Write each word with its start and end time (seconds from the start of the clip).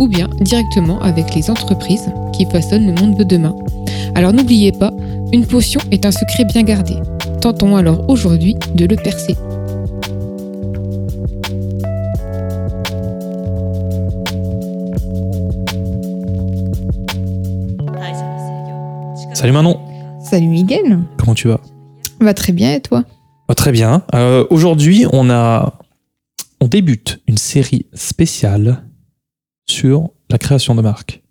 ou 0.00 0.08
bien 0.08 0.28
directement 0.40 0.98
avec 1.02 1.34
les 1.34 1.50
entreprises 1.50 2.10
qui 2.32 2.46
façonnent 2.46 2.86
le 2.86 3.00
monde 3.00 3.16
de 3.16 3.22
demain. 3.22 3.54
Alors 4.14 4.32
n'oubliez 4.32 4.72
pas, 4.72 4.92
une 5.30 5.46
potion 5.46 5.80
est 5.90 6.06
un 6.06 6.10
secret 6.10 6.46
bien 6.46 6.62
gardé. 6.62 6.94
Tentons 7.42 7.76
alors 7.76 8.08
aujourd'hui 8.08 8.56
de 8.74 8.86
le 8.86 8.96
percer. 8.96 9.36
Salut 19.34 19.52
Manon, 19.52 19.78
Salut 20.22 20.48
Miguel, 20.48 20.98
comment 21.18 21.34
tu 21.34 21.48
vas? 21.48 21.60
Va 22.20 22.34
très 22.34 22.52
bien 22.52 22.74
et 22.74 22.80
toi? 22.80 23.04
Très 23.56 23.72
bien. 23.72 24.02
Euh, 24.14 24.46
Aujourd'hui, 24.50 25.06
on 25.12 25.28
a, 25.28 25.78
on 26.60 26.68
débute 26.68 27.20
une 27.26 27.38
série 27.38 27.86
spéciale 27.94 28.82
sur 29.70 30.10
la 30.30 30.38
création 30.38 30.74
de 30.74 30.82
marques. 30.82 31.22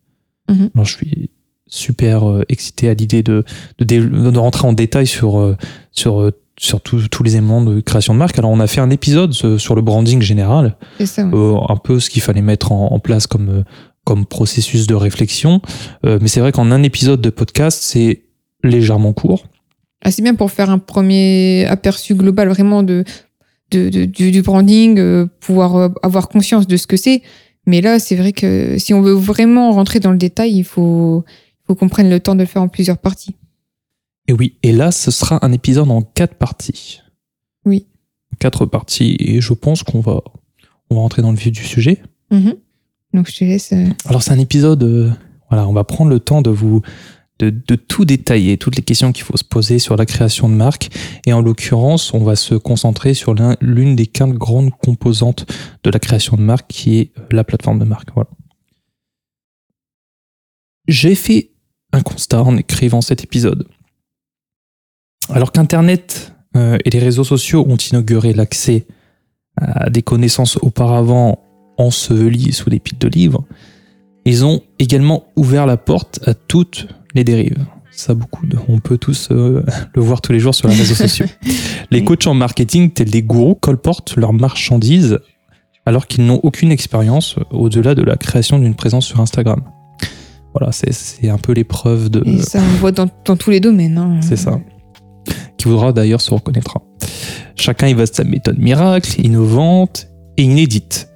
Mhm. 0.49 0.69
Alors, 0.73 0.85
je 0.85 0.95
suis 0.97 1.29
super 1.67 2.27
euh, 2.27 2.43
excité 2.49 2.89
à 2.89 2.93
l'idée 2.95 3.21
de, 3.21 3.43
de, 3.79 4.37
rentrer 4.39 4.67
en 4.67 4.73
détail 4.73 5.05
sur, 5.05 5.39
euh, 5.39 5.55
sur, 5.91 6.21
euh, 6.21 6.31
sur 6.57 6.81
tous- 6.81 7.07
tous 7.09 7.21
les 7.23 7.33
éléments 7.33 7.61
de 7.63 7.79
création 7.81 8.13
de 8.15 8.19
marque. 8.19 8.39
Alors, 8.39 8.49
on 8.51 8.59
a 8.59 8.65
fait 8.67 8.81
un 8.81 8.89
épisode 8.89 9.33
sur 9.33 9.75
le 9.75 9.81
branding 9.81 10.21
général, 10.21 10.75
C'est 10.97 11.05
ça. 11.05 11.23
ouais. 11.25 11.31
euh, 11.33 11.57
un 11.69 11.77
peu 11.77 11.99
ce 11.99 12.09
qu'il 12.09 12.21
fallait 12.23 12.41
mettre 12.41 12.71
en, 12.71 12.91
en 12.91 12.99
place 12.99 13.27
comme, 13.27 13.63
comme 14.03 14.25
processus 14.25 14.87
de 14.87 14.95
réflexion. 14.95 15.61
Mais 16.03 16.27
c'est 16.27 16.39
vrai 16.39 16.51
qu'en 16.51 16.71
un 16.71 16.81
épisode 16.81 17.21
de 17.21 17.29
podcast, 17.29 17.79
c'est 17.83 18.23
légèrement 18.63 19.13
court. 19.13 19.45
Ah, 20.03 20.11
c'est 20.11 20.23
bien 20.23 20.33
pour 20.33 20.49
faire 20.49 20.69
un 20.71 20.79
premier 20.79 21.65
aperçu 21.67 22.15
global 22.15 22.49
vraiment 22.49 22.81
de, 22.83 23.03
de, 23.71 23.89
de- 23.89 24.05
du, 24.05 24.31
du 24.31 24.41
branding, 24.41 25.27
pouvoir 25.39 25.91
avoir 26.01 26.27
conscience 26.29 26.65
de 26.65 26.77
ce 26.77 26.87
que 26.87 26.97
c'est. 26.97 27.21
Mais 27.69 27.81
là, 27.81 27.99
c'est 27.99 28.15
vrai 28.15 28.33
que 28.33 28.79
si 28.79 28.95
on 28.95 29.01
veut 29.03 29.13
vraiment 29.13 29.71
rentrer 29.71 29.99
dans 29.99 30.09
le 30.11 30.17
détail, 30.17 30.53
il 30.53 30.63
faut, 30.63 31.23
qu'on 31.67 31.87
prenne 31.87 32.09
le 32.09 32.19
temps 32.19 32.33
de 32.33 32.39
le 32.39 32.47
faire 32.47 32.63
en 32.63 32.67
plusieurs 32.67 32.97
parties. 32.97 33.35
Et 34.27 34.33
oui, 34.33 34.55
et 34.63 34.71
là, 34.71 34.89
ce 34.89 35.11
sera 35.11 35.45
un 35.45 35.51
épisode 35.51 35.91
en 35.91 36.01
quatre 36.01 36.33
parties. 36.33 37.01
Oui. 37.65 37.85
Quatre 38.39 38.65
parties, 38.65 39.17
et 39.19 39.39
je 39.39 39.53
pense 39.53 39.83
qu'on 39.83 39.99
va, 39.99 40.23
on 40.89 40.95
va 40.95 41.01
rentrer 41.01 41.21
dans 41.21 41.29
le 41.29 41.37
vif 41.37 41.51
du 41.51 41.63
sujet. 41.63 42.01
Mhm. 42.31 42.55
Donc 43.13 43.29
je 43.29 43.37
te 43.37 43.43
laisse. 43.43 43.71
euh, 43.71 43.85
Alors, 44.05 44.23
c'est 44.23 44.31
un 44.31 44.39
épisode, 44.39 44.81
euh, 44.81 45.11
voilà, 45.51 45.67
on 45.67 45.73
va 45.73 45.83
prendre 45.83 46.09
le 46.09 46.19
temps 46.19 46.41
de 46.41 46.49
vous, 46.49 46.81
de, 47.39 47.75
tout 47.75 48.05
détailler, 48.05 48.57
toutes 48.57 48.75
les 48.75 48.81
questions 48.83 49.11
qu'il 49.11 49.23
faut 49.23 49.37
se 49.37 49.43
poser 49.43 49.79
sur 49.79 49.95
la 49.95 50.05
création 50.05 50.49
de 50.49 50.53
marque. 50.53 50.89
Et 51.25 51.33
en 51.33 51.41
l'occurrence, 51.41 52.13
on 52.13 52.23
va 52.23 52.35
se 52.35 52.55
concentrer 52.55 53.13
sur 53.13 53.33
l'un- 53.33 53.55
l'une 53.61 53.95
des 53.95 54.07
quatre 54.07 54.33
grandes 54.33 54.71
composantes 54.71 55.45
de 55.83 55.89
la 55.89 55.99
création 55.99 56.35
de 56.37 56.41
marque, 56.41 56.67
qui 56.67 56.99
est 56.99 57.11
euh, 57.17 57.23
la 57.31 57.43
plateforme 57.43 57.79
de 57.79 57.85
marque. 57.85 58.09
Voilà. 58.13 58.29
J'ai 60.87 61.15
fait 61.15 61.51
un 61.93 62.01
constat 62.01 62.43
en 62.43 62.57
écrivant 62.57 63.01
cet 63.01 63.23
épisode. 63.23 63.67
Alors 65.29 65.51
qu'Internet 65.51 66.33
euh, 66.55 66.77
et 66.83 66.89
les 66.89 66.99
réseaux 66.99 67.23
sociaux 67.23 67.65
ont 67.67 67.77
inauguré 67.77 68.33
l'accès 68.33 68.85
à 69.57 69.89
des 69.89 70.01
connaissances 70.01 70.57
auparavant 70.61 71.43
ensevelies 71.77 72.53
sous 72.53 72.69
des 72.69 72.79
piles 72.79 72.97
de 72.97 73.07
livres, 73.07 73.45
ils 74.25 74.45
ont 74.45 74.61
également 74.79 75.27
ouvert 75.35 75.65
la 75.65 75.77
porte 75.77 76.19
à 76.27 76.33
toutes 76.33 76.87
les 77.15 77.23
dérives. 77.23 77.65
Ça, 77.91 78.13
beaucoup 78.13 78.45
de, 78.45 78.57
on 78.67 78.79
peut 78.79 78.97
tous 78.97 79.29
euh, 79.31 79.63
le 79.95 80.01
voir 80.01 80.21
tous 80.21 80.31
les 80.31 80.39
jours 80.39 80.55
sur 80.55 80.67
les 80.67 80.75
réseaux 80.75 80.95
sociaux. 81.07 81.25
Les 81.91 82.03
coachs 82.03 82.27
en 82.27 82.33
marketing, 82.33 82.91
tels 82.91 83.09
des 83.09 83.23
gourous, 83.23 83.55
colportent 83.55 84.15
leurs 84.15 84.33
marchandises 84.33 85.19
alors 85.85 86.05
qu'ils 86.07 86.25
n'ont 86.25 86.39
aucune 86.43 86.71
expérience 86.71 87.35
au-delà 87.51 87.95
de 87.95 88.03
la 88.03 88.15
création 88.15 88.59
d'une 88.59 88.75
présence 88.75 89.05
sur 89.05 89.19
Instagram. 89.19 89.61
Voilà, 90.53 90.71
c'est- 90.71 91.27
un 91.29 91.37
peu 91.37 91.51
l'épreuve 91.53 92.09
de, 92.09 92.23
Et 92.27 92.41
ça, 92.41 92.59
on 92.59 92.77
voit 92.77 92.91
dans, 92.91 93.07
dans 93.25 93.35
tous 93.35 93.49
les 93.51 93.59
domaines. 93.59 93.97
hein. 93.97 94.19
c'est 94.21 94.35
ça. 94.35 94.59
Qui 95.57 95.67
voudra 95.67 95.91
d'ailleurs 95.91 96.21
se 96.21 96.33
reconnaîtra. 96.33 96.81
Chacun 97.55 97.87
y 97.87 97.93
va 97.93 98.05
de 98.05 98.13
sa 98.13 98.23
méthode 98.23 98.57
miracle, 98.57 99.19
innovante 99.21 100.07
et 100.37 100.43
inédite. 100.43 101.09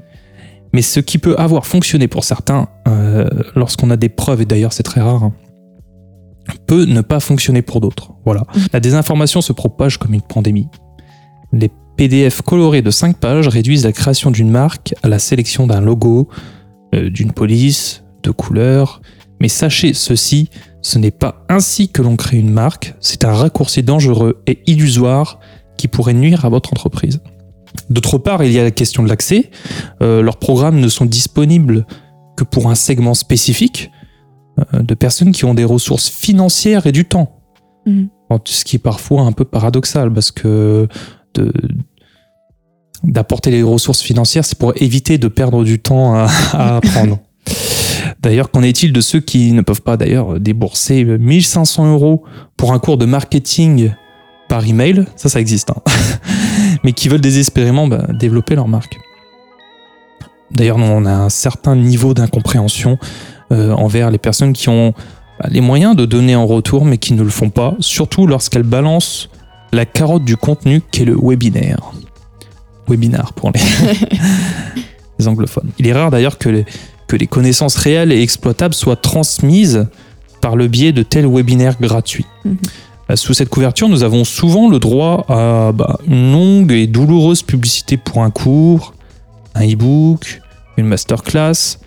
Mais 0.74 0.82
ce 0.82 1.00
qui 1.00 1.18
peut 1.18 1.36
avoir 1.38 1.66
fonctionné 1.66 2.08
pour 2.08 2.24
certains, 2.24 2.68
euh, 2.88 3.28
lorsqu'on 3.56 3.90
a 3.92 3.96
des 3.98 4.10
preuves, 4.10 4.42
et 4.42 4.46
d'ailleurs 4.46 4.74
c'est 4.74 4.84
très 4.84 5.02
rare, 5.02 5.24
hein, 5.24 5.34
peut 6.66 6.86
ne 6.86 7.02
pas 7.02 7.20
fonctionner 7.20 7.62
pour 7.62 7.82
d'autres. 7.82 8.14
Voilà. 8.26 8.44
La 8.72 8.80
désinformation 8.80 9.42
se 9.42 9.54
propage 9.54 9.98
comme 9.98 10.14
une 10.14 10.22
pandémie. 10.22 10.68
Les 11.52 11.72
PDF 11.96 12.42
colorés 12.42 12.82
de 12.82 12.92
5 12.92 13.18
pages 13.18 13.48
réduisent 13.48 13.86
la 13.86 13.92
création 13.92 14.32
d'une 14.32 14.50
marque 14.50 14.96
à 15.04 15.08
la 15.08 15.20
sélection 15.20 15.68
d'un 15.68 15.82
logo, 15.82 16.28
euh, 16.96 17.10
d'une 17.10 17.32
police, 17.32 18.04
de 18.24 18.32
couleurs. 18.32 19.02
Mais 19.40 19.48
sachez 19.48 19.94
ceci, 19.94 20.50
ce 20.82 20.98
n'est 20.98 21.12
pas 21.12 21.46
ainsi 21.50 21.90
que 21.90 22.02
l'on 22.02 22.16
crée 22.16 22.38
une 22.38 22.52
marque, 22.52 22.96
c'est 23.00 23.26
un 23.26 23.34
raccourci 23.34 23.84
dangereux 23.84 24.42
et 24.48 24.64
illusoire 24.68 25.40
qui 25.78 25.88
pourrait 25.88 26.14
nuire 26.14 26.46
à 26.46 26.50
votre 26.50 26.72
entreprise. 26.74 27.22
D'autre 27.90 28.18
part, 28.18 28.44
il 28.44 28.52
y 28.52 28.60
a 28.60 28.64
la 28.64 28.72
question 28.72 29.04
de 29.04 29.10
l'accès. 29.10 29.50
Euh, 30.02 30.22
leurs 30.22 30.38
programmes 30.38 30.80
ne 30.80 30.88
sont 30.88 31.06
disponibles 31.06 31.86
que 32.38 32.44
pour 32.44 32.70
un 32.70 32.76
segment 32.76 33.14
spécifique 33.14 33.92
de 34.74 34.94
personnes 34.94 35.32
qui 35.32 35.46
ont 35.46 35.54
des 35.54 35.64
ressources 35.66 36.10
financières 36.10 36.86
et 36.88 36.92
du 36.92 37.06
temps. 37.06 37.40
Bon, 37.86 38.40
Ce 38.46 38.64
qui 38.64 38.76
est 38.78 38.80
parfois 38.80 39.22
un 39.24 39.32
peu 39.32 39.46
paradoxal 39.46 40.12
parce 40.14 40.32
que 40.32 40.88
de- 41.36 41.52
d'apporter 43.04 43.52
les 43.52 43.64
ressources 43.64 44.02
financières, 44.02 44.46
c'est 44.46 44.58
pour 44.58 44.74
éviter 44.82 45.18
de 45.18 45.28
perdre 45.28 45.64
du 45.64 45.80
temps 45.80 46.16
à, 46.16 46.28
à 46.54 46.78
apprendre. 46.78 47.20
D'ailleurs, 48.22 48.52
qu'en 48.52 48.62
est-il 48.64 48.94
de 48.94 49.02
ceux 49.02 49.20
qui 49.20 49.52
ne 49.52 49.62
peuvent 49.62 49.82
pas 49.82 49.98
d'ailleurs 49.98 50.40
débourser 50.40 51.04
1500 51.04 51.92
euros 51.92 52.24
pour 52.56 52.72
un 52.72 52.80
cours 52.80 52.98
de 52.98 53.06
marketing 53.06 53.92
par 54.48 54.66
email? 54.66 55.06
Ça, 55.18 55.28
ça 55.28 55.42
existe. 55.42 55.72
hein. 55.72 55.82
Mais 56.86 56.94
qui 56.94 57.10
veulent 57.10 57.20
désespérément 57.22 57.88
bah, 57.88 58.08
développer 58.14 58.56
leur 58.56 58.68
marque. 58.70 58.98
D'ailleurs, 60.52 60.78
nous, 60.78 60.86
on 60.86 61.06
a 61.06 61.12
un 61.14 61.30
certain 61.30 61.76
niveau 61.76 62.14
d'incompréhension 62.14 62.98
euh, 63.02 63.06
envers 63.54 64.12
les 64.12 64.18
personnes 64.18 64.54
qui 64.54 64.70
ont 64.70 64.94
bah, 65.40 65.48
les 65.50 65.62
moyens 65.62 65.96
de 65.96 66.06
donner 66.06 66.36
en 66.36 66.46
retour, 66.46 66.86
mais 66.86 66.98
qui 66.98 67.14
ne 67.14 67.24
le 67.24 67.30
font 67.30 67.50
pas, 67.50 67.76
surtout 67.80 68.28
lorsqu'elles 68.28 68.64
balancent 68.64 69.30
la 69.72 69.86
carotte 69.86 70.24
du 70.24 70.38
contenu 70.38 70.82
qu'est 70.92 71.06
le 71.06 71.18
webinaire. 71.20 71.92
Webinar 72.88 73.34
pour 73.34 73.52
les, 73.52 73.62
les 75.20 75.28
anglophones. 75.28 75.70
Il 75.80 75.88
est 75.88 75.94
rare 75.94 76.12
d'ailleurs 76.12 76.38
que 76.38 76.50
les, 76.50 76.66
que 77.08 77.16
les 77.16 77.28
connaissances 77.28 77.76
réelles 77.76 78.12
et 78.12 78.22
exploitables 78.22 78.74
soient 78.74 78.96
transmises 78.96 79.88
par 80.42 80.56
le 80.56 80.68
biais 80.68 80.92
de 80.92 81.04
tels 81.04 81.28
webinaires 81.28 81.80
gratuits. 81.80 82.26
Mhm. 82.46 82.58
Euh, 83.10 83.16
Sous 83.16 83.34
cette 83.34 83.50
couverture, 83.50 83.90
nous 83.90 84.04
avons 84.04 84.24
souvent 84.24 84.70
le 84.70 84.80
droit 84.80 85.26
à 85.30 85.72
bah, 85.74 86.00
une 86.08 86.32
longue 86.32 86.72
et 86.72 86.88
douloureuse 86.88 87.42
publicité 87.42 87.98
pour 87.98 88.24
un 88.24 88.30
cours, 88.30 88.94
un 89.56 89.66
e-book, 89.66 90.42
une 90.78 90.86
masterclass, 90.86 91.80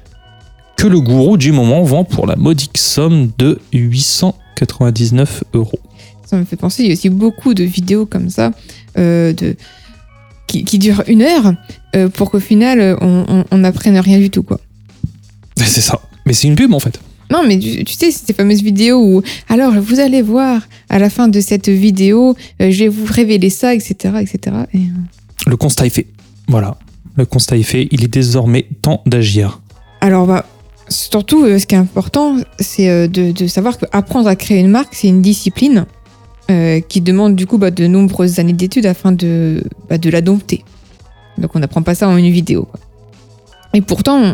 que 0.77 0.87
le 0.87 1.01
gourou 1.01 1.37
du 1.37 1.53
moment 1.53 1.83
vend 1.83 2.05
pour 2.05 2.27
la 2.27 2.37
modique 2.37 2.79
somme 2.79 3.31
de 3.39 3.59
899 3.73 5.45
euros. 5.55 5.79
Ça 6.25 6.37
me 6.37 6.45
fait 6.45 6.57
penser, 6.57 6.83
il 6.83 6.89
y 6.89 6.91
a 6.91 6.93
aussi 6.93 7.09
beaucoup 7.09 7.55
de 7.55 7.65
vidéos 7.65 8.05
comme 8.05 8.31
ça, 8.31 8.53
euh, 8.99 9.33
de, 9.33 9.57
qui, 10.47 10.65
qui 10.65 10.79
durent 10.79 11.05
une 11.07 11.23
heure, 11.23 11.55
euh, 11.95 12.09
pour 12.09 12.31
qu'au 12.31 12.41
final, 12.41 12.97
on, 13.01 13.25
on, 13.29 13.45
on 13.51 13.65
apprenne 13.65 13.99
rien 13.99 14.19
du 14.19 14.31
tout, 14.31 14.43
quoi. 14.43 14.61
C'est 15.57 15.81
ça. 15.81 16.01
Mais 16.27 16.33
c'est 16.33 16.49
une 16.49 16.57
pub 16.57 16.75
en 16.75 16.81
fait. 16.81 17.01
Non, 17.31 17.43
mais 17.47 17.59
tu, 17.59 17.85
tu 17.85 17.95
sais, 17.95 18.11
ces 18.11 18.33
fameuses 18.33 18.63
vidéos 18.63 19.03
où, 19.03 19.23
alors, 19.49 19.73
vous 19.81 19.99
allez 19.99 20.23
voir, 20.23 20.63
à 20.89 20.99
la 20.99 21.11
fin 21.11 21.29
de 21.29 21.41
cette 21.41 21.69
vidéo, 21.69 22.37
euh, 22.61 22.71
je 22.71 22.85
vais 22.85 22.89
vous 22.89 23.07
révéler 23.09 23.51
ça, 23.51 23.75
etc., 23.75 24.15
etc. 24.21 24.57
Et, 24.75 24.81
Le 25.47 25.57
constat 25.57 25.87
est 25.87 25.91
fait. 25.91 26.07
Voilà. 26.49 26.77
Le 27.17 27.27
constat 27.27 27.57
est 27.57 27.63
fait. 27.65 27.89
Il 27.91 28.05
est 28.05 28.09
désormais 28.09 28.67
temps 28.83 29.03
d'agir. 29.07 29.61
Alors, 30.01 30.27
bah, 30.27 30.47
surtout, 30.89 31.45
euh, 31.45 31.59
ce 31.59 31.67
qui 31.67 31.75
est 31.75 31.79
important, 31.79 32.37
c'est 32.59 32.89
euh, 32.89 33.09
de, 33.09 33.47
savoir 33.47 33.79
qu'apprendre 33.79 34.29
à 34.29 34.37
créer 34.37 34.59
une 34.59 34.69
marque, 34.69 34.95
c'est 34.95 35.09
une 35.09 35.23
discipline 35.23 35.87
euh, 36.51 36.81
qui 36.81 37.01
demande 37.01 37.35
du 37.35 37.47
coup 37.47 37.59
bah, 37.59 37.71
de 37.71 37.87
nombreuses 37.87 38.39
années 38.39 38.53
d'études 38.53 38.87
afin 38.87 39.13
de, 39.13 39.63
bah, 39.89 39.99
de 39.99 40.11
la 40.11 40.21
dompter. 40.21 40.65
Donc, 41.39 41.55
on 41.55 41.59
n'apprend 41.59 41.83
pas 41.83 41.95
ça 41.95 42.09
en 42.09 42.17
une 42.17 42.31
vidéo. 42.31 42.69
Et 43.75 43.83
pourtant, 43.83 44.33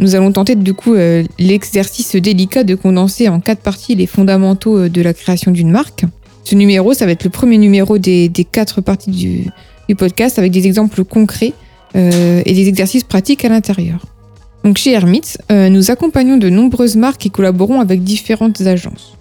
nous 0.00 0.14
allons 0.16 0.32
tenter 0.32 0.56
du 0.56 0.74
coup 0.74 0.94
l'exercice 1.38 2.16
délicat 2.16 2.64
de 2.64 2.74
condenser 2.74 3.28
en 3.28 3.38
quatre 3.38 3.60
parties 3.60 3.94
les 3.94 4.06
fondamentaux 4.06 4.88
de 4.88 5.00
la 5.00 5.14
création 5.14 5.52
d'une 5.52 5.70
marque. 5.70 6.04
Ce 6.42 6.56
numéro, 6.56 6.92
ça 6.92 7.06
va 7.06 7.12
être 7.12 7.22
le 7.22 7.30
premier 7.30 7.56
numéro 7.56 7.98
des, 7.98 8.32
quatre 8.50 8.80
parties 8.80 9.12
du, 9.12 9.94
podcast 9.96 10.40
avec 10.40 10.50
des 10.50 10.66
exemples 10.66 11.04
concrets 11.04 11.52
et 11.94 12.52
des 12.52 12.66
exercices 12.66 13.04
pratiques 13.04 13.44
à 13.44 13.48
l'intérieur. 13.48 14.04
Donc 14.64 14.78
chez 14.78 14.92
Hermits, 14.92 15.36
euh, 15.50 15.68
nous 15.68 15.90
accompagnons 15.90 16.36
de 16.36 16.48
nombreuses 16.48 16.96
marques 16.96 17.26
et 17.26 17.30
collaborons 17.30 17.80
avec 17.80 18.04
différentes 18.04 18.60
agences. 18.60 19.16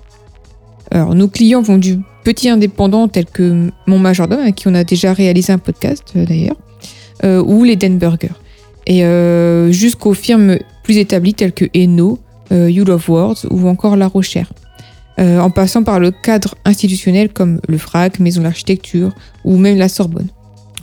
Alors 0.91 1.15
nos 1.15 1.27
clients 1.27 1.61
vont 1.61 1.77
du 1.77 1.99
petit 2.23 2.49
indépendant 2.49 3.07
tel 3.07 3.25
que 3.25 3.71
Mon 3.87 3.99
Majordome, 3.99 4.39
avec 4.39 4.55
qui 4.55 4.67
on 4.67 4.75
a 4.75 4.83
déjà 4.83 5.13
réalisé 5.13 5.53
un 5.53 5.57
podcast 5.57 6.11
euh, 6.15 6.25
d'ailleurs, 6.25 6.57
euh, 7.23 7.43
ou 7.43 7.63
les 7.63 7.75
Denburger, 7.75 8.33
et 8.85 9.03
euh, 9.05 9.71
jusqu'aux 9.71 10.13
firmes 10.13 10.57
plus 10.83 10.97
établies 10.97 11.33
telles 11.33 11.53
que 11.53 11.65
Eno, 11.75 12.19
You 12.51 12.83
Love 12.83 13.09
Words 13.09 13.45
ou 13.49 13.69
encore 13.69 13.95
La 13.95 14.07
Rochère. 14.07 14.51
En 15.17 15.51
passant 15.51 15.83
par 15.83 15.99
le 15.99 16.11
cadre 16.11 16.55
institutionnel 16.65 17.29
comme 17.29 17.61
le 17.69 17.77
FRAC, 17.77 18.19
Maison 18.19 18.41
d'Architecture 18.41 19.11
ou 19.45 19.55
même 19.55 19.77
la 19.77 19.87
Sorbonne. 19.87 20.27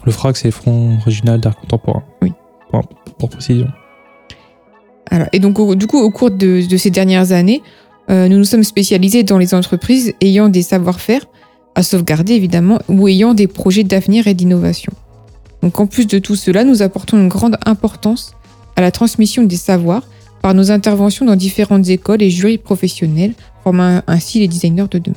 Le 0.07 0.13
FRAC, 0.13 0.37
c'est 0.39 0.49
le 0.49 0.53
Front 0.53 0.97
Régional 1.05 1.41
d'Art 1.41 1.57
Contemporain. 1.57 2.05
Oui. 2.23 2.33
Pour, 2.71 2.89
pour 3.19 3.29
précision. 3.29 3.67
Et 5.33 5.39
donc, 5.39 5.59
au- 5.59 5.75
du 5.75 5.87
coup, 5.87 5.99
au 5.99 6.11
cours 6.11 6.31
de, 6.31 6.67
de 6.67 6.77
ces 6.77 6.91
dernières 6.91 7.33
années, 7.33 7.63
euh, 8.11 8.29
nous 8.29 8.39
nous 8.39 8.45
sommes 8.45 8.65
spécialisés 8.65 9.23
dans 9.23 9.39
les 9.39 9.55
entreprises 9.55 10.15
ayant 10.21 10.49
des 10.49 10.63
savoir-faire 10.63 11.25
à 11.75 11.83
sauvegarder, 11.83 12.35
évidemment, 12.35 12.79
ou 12.89 13.09
ayant 13.09 13.35
des 13.35 13.47
projets 13.47 13.85
d'avenir 13.85 14.27
et 14.27 14.35
d'innovation. 14.35 14.93
Donc, 15.63 15.79
en 15.81 15.87
plus 15.87 16.07
de 16.07 16.19
tout 16.19 16.37
cela, 16.37 16.65
nous 16.65 16.83
apportons 16.83 17.17
une 17.19 17.29
grande 17.29 17.57
importance 17.67 18.33
à 18.77 18.81
la 18.81 18.91
transmission 18.91 19.43
des 19.43 19.57
savoirs 19.57 20.07
par 20.43 20.55
nos 20.55 20.71
interventions 20.71 21.27
dans 21.27 21.37
différentes 21.37 21.89
écoles 21.89 22.23
et 22.23 22.31
jurys 22.31 22.59
professionnels, 22.59 23.35
formant 23.65 24.03
ainsi 24.07 24.39
les 24.41 24.49
designers 24.49 24.87
de 24.91 24.99
demain. 24.99 25.17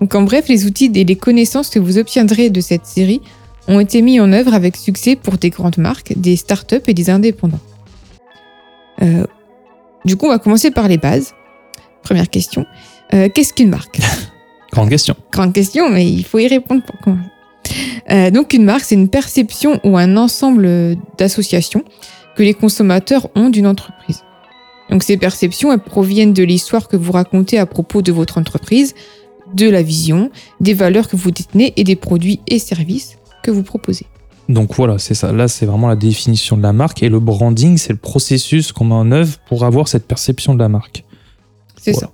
Donc, 0.00 0.14
en 0.14 0.22
bref, 0.22 0.48
les 0.48 0.64
outils 0.64 0.90
et 0.94 1.04
les 1.04 1.16
connaissances 1.16 1.68
que 1.70 1.78
vous 1.78 1.98
obtiendrez 1.98 2.50
de 2.50 2.60
cette 2.60 2.86
série 2.86 3.20
ont 3.68 3.80
été 3.80 4.00
mis 4.00 4.18
en 4.20 4.32
œuvre 4.32 4.54
avec 4.54 4.76
succès 4.76 5.16
pour 5.16 5.36
des 5.38 5.50
grandes 5.50 5.78
marques, 5.78 6.14
des 6.16 6.36
startups 6.36 6.80
et 6.86 6.94
des 6.94 7.10
indépendants. 7.10 7.58
Euh, 9.02 9.24
du 10.04 10.16
coup, 10.16 10.26
on 10.26 10.30
va 10.30 10.38
commencer 10.38 10.70
par 10.70 10.88
les 10.88 10.98
bases. 10.98 11.34
Première 12.02 12.28
question. 12.28 12.66
Euh, 13.14 13.28
Qu'est-ce 13.32 13.52
qu'une 13.52 13.70
marque? 13.70 14.00
Grande 14.72 14.88
question. 14.88 15.16
Grande 15.32 15.52
question, 15.52 15.90
mais 15.90 16.08
il 16.08 16.24
faut 16.24 16.38
y 16.38 16.46
répondre 16.46 16.82
pour 16.82 16.98
commencer. 17.00 17.28
Euh, 18.10 18.30
donc, 18.30 18.52
une 18.52 18.64
marque, 18.64 18.84
c'est 18.84 18.94
une 18.94 19.08
perception 19.08 19.80
ou 19.84 19.96
un 19.96 20.16
ensemble 20.16 20.96
d'associations 21.18 21.84
que 22.36 22.42
les 22.42 22.54
consommateurs 22.54 23.28
ont 23.34 23.50
d'une 23.50 23.66
entreprise. 23.66 24.22
Donc, 24.90 25.02
ces 25.02 25.16
perceptions, 25.16 25.72
elles 25.72 25.80
proviennent 25.80 26.32
de 26.32 26.42
l'histoire 26.42 26.88
que 26.88 26.96
vous 26.96 27.12
racontez 27.12 27.58
à 27.58 27.66
propos 27.66 28.02
de 28.02 28.10
votre 28.12 28.38
entreprise, 28.38 28.94
de 29.54 29.68
la 29.68 29.82
vision, 29.82 30.30
des 30.60 30.74
valeurs 30.74 31.08
que 31.08 31.16
vous 31.16 31.30
détenez 31.30 31.72
et 31.76 31.84
des 31.84 31.96
produits 31.96 32.40
et 32.46 32.58
services 32.58 33.18
que 33.42 33.50
vous 33.50 33.62
proposez. 33.62 34.06
Donc 34.50 34.74
voilà, 34.74 34.98
c'est 34.98 35.14
ça. 35.14 35.32
Là, 35.32 35.46
c'est 35.46 35.64
vraiment 35.64 35.88
la 35.88 35.96
définition 35.96 36.56
de 36.56 36.62
la 36.62 36.72
marque. 36.72 37.02
Et 37.02 37.08
le 37.08 37.20
branding, 37.20 37.78
c'est 37.78 37.92
le 37.92 37.98
processus 37.98 38.72
qu'on 38.72 38.84
met 38.86 38.94
en 38.94 39.12
œuvre 39.12 39.38
pour 39.46 39.64
avoir 39.64 39.86
cette 39.86 40.06
perception 40.06 40.54
de 40.54 40.58
la 40.58 40.68
marque. 40.68 41.04
C'est 41.80 41.92
Voilà. 41.92 42.08
ça. 42.08 42.12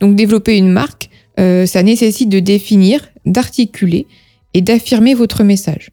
Donc 0.00 0.16
développer 0.16 0.56
une 0.56 0.70
marque, 0.70 1.10
euh, 1.40 1.66
ça 1.66 1.82
nécessite 1.82 2.28
de 2.28 2.38
définir, 2.38 3.08
d'articuler 3.26 4.06
et 4.54 4.60
d'affirmer 4.60 5.14
votre 5.14 5.42
message. 5.42 5.90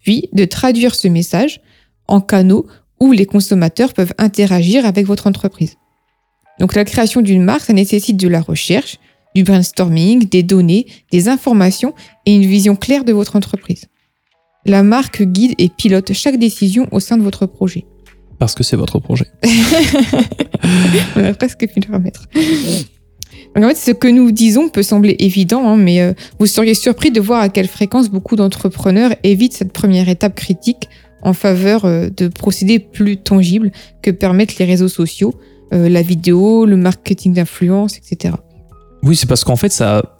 Puis 0.00 0.28
de 0.32 0.44
traduire 0.44 0.94
ce 0.94 1.08
message 1.08 1.60
en 2.06 2.20
canaux 2.20 2.66
où 3.00 3.12
les 3.12 3.26
consommateurs 3.26 3.94
peuvent 3.94 4.14
interagir 4.18 4.86
avec 4.86 5.06
votre 5.06 5.26
entreprise. 5.26 5.76
Donc 6.60 6.74
la 6.74 6.84
création 6.84 7.20
d'une 7.20 7.42
marque, 7.42 7.62
ça 7.62 7.72
nécessite 7.72 8.16
de 8.16 8.28
la 8.28 8.40
recherche, 8.40 8.98
du 9.34 9.44
brainstorming, 9.44 10.28
des 10.28 10.42
données, 10.42 10.86
des 11.12 11.28
informations 11.28 11.94
et 12.26 12.34
une 12.34 12.46
vision 12.46 12.76
claire 12.76 13.04
de 13.04 13.12
votre 13.12 13.36
entreprise. 13.36 13.86
La 14.68 14.82
marque 14.82 15.22
guide 15.22 15.54
et 15.56 15.70
pilote 15.70 16.12
chaque 16.12 16.38
décision 16.38 16.86
au 16.92 17.00
sein 17.00 17.16
de 17.16 17.22
votre 17.22 17.46
projet. 17.46 17.86
Parce 18.38 18.54
que 18.54 18.62
c'est 18.62 18.76
votre 18.76 18.98
projet. 18.98 19.24
On 21.16 21.24
a 21.24 21.32
presque 21.32 21.66
pu 21.66 21.80
le 21.80 21.90
remettre. 21.90 22.28
Donc 23.56 23.64
en 23.64 23.68
fait, 23.68 23.76
ce 23.76 23.92
que 23.92 24.08
nous 24.08 24.30
disons 24.30 24.68
peut 24.68 24.82
sembler 24.82 25.16
évident, 25.20 25.66
hein, 25.66 25.76
mais 25.78 26.02
euh, 26.02 26.12
vous 26.38 26.46
seriez 26.46 26.74
surpris 26.74 27.10
de 27.10 27.18
voir 27.18 27.40
à 27.40 27.48
quelle 27.48 27.66
fréquence 27.66 28.10
beaucoup 28.10 28.36
d'entrepreneurs 28.36 29.14
évitent 29.22 29.54
cette 29.54 29.72
première 29.72 30.10
étape 30.10 30.34
critique 30.34 30.90
en 31.22 31.32
faveur 31.32 31.86
euh, 31.86 32.10
de 32.14 32.28
procédés 32.28 32.78
plus 32.78 33.16
tangibles 33.16 33.72
que 34.02 34.10
permettent 34.10 34.58
les 34.58 34.66
réseaux 34.66 34.88
sociaux, 34.88 35.34
euh, 35.72 35.88
la 35.88 36.02
vidéo, 36.02 36.66
le 36.66 36.76
marketing 36.76 37.32
d'influence, 37.32 37.96
etc. 37.96 38.34
Oui, 39.02 39.16
c'est 39.16 39.26
parce 39.26 39.44
qu'en 39.44 39.56
fait, 39.56 39.72
ça, 39.72 40.18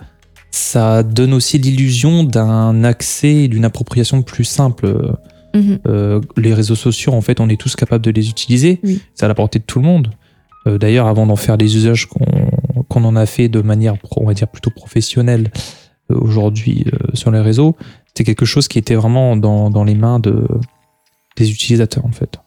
ça 0.50 1.02
donne 1.02 1.34
aussi 1.34 1.58
l'illusion 1.58 2.24
d'un 2.24 2.84
accès, 2.84 3.34
et 3.34 3.48
d'une 3.48 3.64
appropriation 3.64 4.22
plus 4.22 4.44
simple. 4.44 5.16
Mhm. 5.54 5.78
Euh, 5.86 6.20
les 6.36 6.54
réseaux 6.54 6.74
sociaux, 6.74 7.12
en 7.12 7.20
fait, 7.20 7.40
on 7.40 7.48
est 7.48 7.60
tous 7.60 7.76
capables 7.76 8.04
de 8.04 8.10
les 8.10 8.28
utiliser. 8.28 8.80
Oui. 8.82 9.00
C'est 9.14 9.24
à 9.24 9.28
la 9.28 9.34
portée 9.34 9.58
de 9.58 9.64
tout 9.64 9.78
le 9.78 9.86
monde. 9.86 10.10
Euh, 10.66 10.78
D'ailleurs, 10.78 11.06
avant 11.06 11.26
d'en 11.26 11.36
faire 11.36 11.58
des 11.58 11.76
usages 11.76 12.06
qu'on 12.06 13.04
en 13.04 13.16
a 13.16 13.26
fait 13.26 13.48
de 13.48 13.60
manière, 13.60 13.96
on 14.16 14.26
va 14.26 14.34
dire, 14.34 14.48
plutôt 14.48 14.70
professionnelle 14.70 15.50
euh, 16.10 16.18
aujourd'hui 16.20 16.86
sur 17.14 17.30
les 17.30 17.40
réseaux, 17.40 17.76
c'était 18.08 18.24
quelque 18.24 18.44
chose 18.44 18.68
qui 18.68 18.78
était 18.78 18.94
vraiment 18.94 19.36
dans, 19.36 19.70
dans 19.70 19.84
les 19.84 19.94
mains 19.94 20.18
de, 20.18 20.46
des 21.36 21.50
utilisateurs, 21.50 22.04
en 22.04 22.12
fait. 22.12 22.38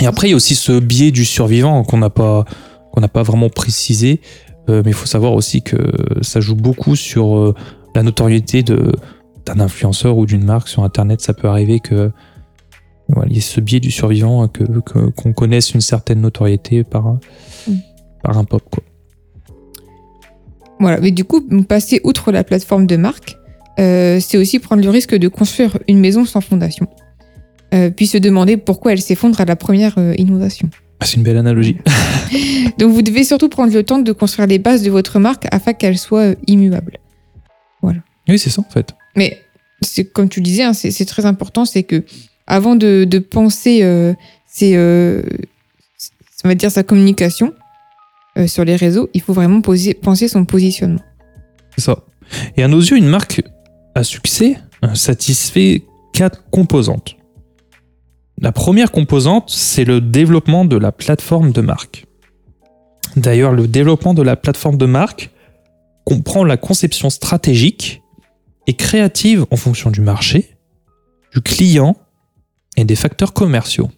Et 0.00 0.06
après, 0.06 0.28
il 0.28 0.30
y 0.30 0.34
a 0.34 0.36
aussi 0.36 0.54
ce 0.54 0.78
biais 0.80 1.10
du 1.10 1.24
survivant 1.24 1.84
qu'on 1.84 1.98
n'a 1.98 2.10
pas, 2.10 2.44
qu'on 2.92 3.00
n'a 3.00 3.08
pas 3.08 3.22
vraiment 3.22 3.48
précisé. 3.48 4.20
Euh, 4.68 4.82
mais 4.84 4.90
il 4.92 4.94
faut 4.94 5.06
savoir 5.06 5.34
aussi 5.34 5.62
que 5.62 5.76
ça 6.22 6.40
joue 6.40 6.54
beaucoup 6.56 6.96
sur 6.96 7.36
euh, 7.36 7.54
la 7.94 8.02
notoriété 8.02 8.62
d'un 8.62 9.60
influenceur 9.60 10.16
ou 10.16 10.24
d'une 10.26 10.44
marque 10.44 10.68
sur 10.68 10.84
Internet. 10.84 11.20
Ça 11.20 11.34
peut 11.34 11.48
arriver 11.48 11.80
que 11.80 12.10
voilà, 13.08 13.28
il 13.28 13.34
y 13.34 13.38
ait 13.38 13.42
ce 13.42 13.60
biais 13.60 13.80
du 13.80 13.90
survivant, 13.90 14.48
que 14.48 14.64
que- 14.80 15.10
qu'on 15.10 15.32
connaisse 15.34 15.74
une 15.74 15.82
certaine 15.82 16.20
notoriété 16.22 16.82
par 16.84 17.06
un, 17.06 17.20
Mm. 17.68 17.72
par 18.22 18.38
un 18.38 18.44
pop. 18.44 18.62
Quoi. 18.70 18.82
Voilà, 20.80 20.98
mais 21.00 21.10
du 21.10 21.24
coup, 21.24 21.42
passer 21.68 22.00
outre 22.04 22.32
la 22.32 22.44
plateforme 22.44 22.86
de 22.86 22.96
marque, 22.96 23.36
euh, 23.78 24.18
c'est 24.20 24.38
aussi 24.38 24.58
prendre 24.58 24.82
le 24.82 24.90
risque 24.90 25.14
de 25.14 25.28
construire 25.28 25.78
une 25.88 26.00
maison 26.00 26.24
sans 26.24 26.40
fondation, 26.40 26.86
euh, 27.74 27.90
puis 27.90 28.06
se 28.06 28.18
demander 28.18 28.56
pourquoi 28.56 28.92
elle 28.92 29.00
s'effondre 29.02 29.40
à 29.40 29.44
la 29.44 29.56
première 29.56 29.94
euh, 29.98 30.14
inondation. 30.18 30.68
Ah, 31.00 31.04
C'est 31.06 31.16
une 31.16 31.22
belle 31.22 31.36
analogie. 31.36 31.76
Donc 32.78 32.92
vous 32.92 33.02
devez 33.02 33.24
surtout 33.24 33.48
prendre 33.48 33.72
le 33.72 33.82
temps 33.82 33.98
de 33.98 34.12
construire 34.12 34.46
les 34.48 34.58
bases 34.58 34.82
de 34.82 34.90
votre 34.90 35.18
marque 35.18 35.46
afin 35.50 35.72
qu'elle 35.72 35.98
soit 35.98 36.20
euh, 36.20 36.34
immuable. 36.46 36.98
Oui, 38.28 38.38
c'est 38.38 38.50
ça 38.50 38.62
en 38.62 38.70
fait. 38.70 38.94
Mais 39.16 39.42
c'est 39.80 40.04
comme 40.04 40.28
tu 40.28 40.40
le 40.40 40.44
disais, 40.44 40.62
hein, 40.62 40.72
c'est 40.72 41.04
très 41.04 41.26
important, 41.26 41.64
c'est 41.64 41.82
que 41.82 42.04
avant 42.46 42.76
de, 42.76 43.04
de 43.08 43.18
penser, 43.18 43.82
euh, 43.82 44.14
c'est, 44.46 44.72
euh, 44.74 45.22
on 46.44 46.48
va 46.48 46.54
dire 46.54 46.70
sa 46.70 46.82
communication 46.82 47.54
euh, 48.38 48.46
sur 48.46 48.64
les 48.64 48.76
réseaux, 48.76 49.08
il 49.14 49.20
faut 49.20 49.32
vraiment 49.32 49.60
poser, 49.60 49.94
penser 49.94 50.28
son 50.28 50.44
positionnement. 50.44 51.02
C'est 51.76 51.84
ça. 51.84 52.04
Et 52.56 52.62
à 52.62 52.68
nos 52.68 52.80
yeux, 52.80 52.96
une 52.96 53.08
marque 53.08 53.42
à 53.94 54.04
succès 54.04 54.58
satisfait 54.94 55.82
quatre 56.12 56.44
composantes. 56.50 57.16
La 58.40 58.52
première 58.52 58.90
composante, 58.90 59.50
c'est 59.50 59.84
le 59.84 60.00
développement 60.00 60.64
de 60.64 60.76
la 60.76 60.92
plateforme 60.92 61.52
de 61.52 61.60
marque. 61.60 62.06
D'ailleurs, 63.16 63.52
le 63.52 63.66
développement 63.68 64.14
de 64.14 64.22
la 64.22 64.36
plateforme 64.36 64.76
de 64.76 64.86
marque 64.86 65.30
comprend 66.04 66.44
la 66.44 66.56
conception 66.56 67.10
stratégique 67.10 68.02
et 68.66 68.74
créative 68.74 69.46
en 69.50 69.56
fonction 69.56 69.90
du 69.90 70.00
marché, 70.00 70.56
du 71.32 71.40
client 71.40 71.96
et 72.76 72.84
des 72.84 72.96
facteurs 72.96 73.32
commerciaux. 73.32 73.90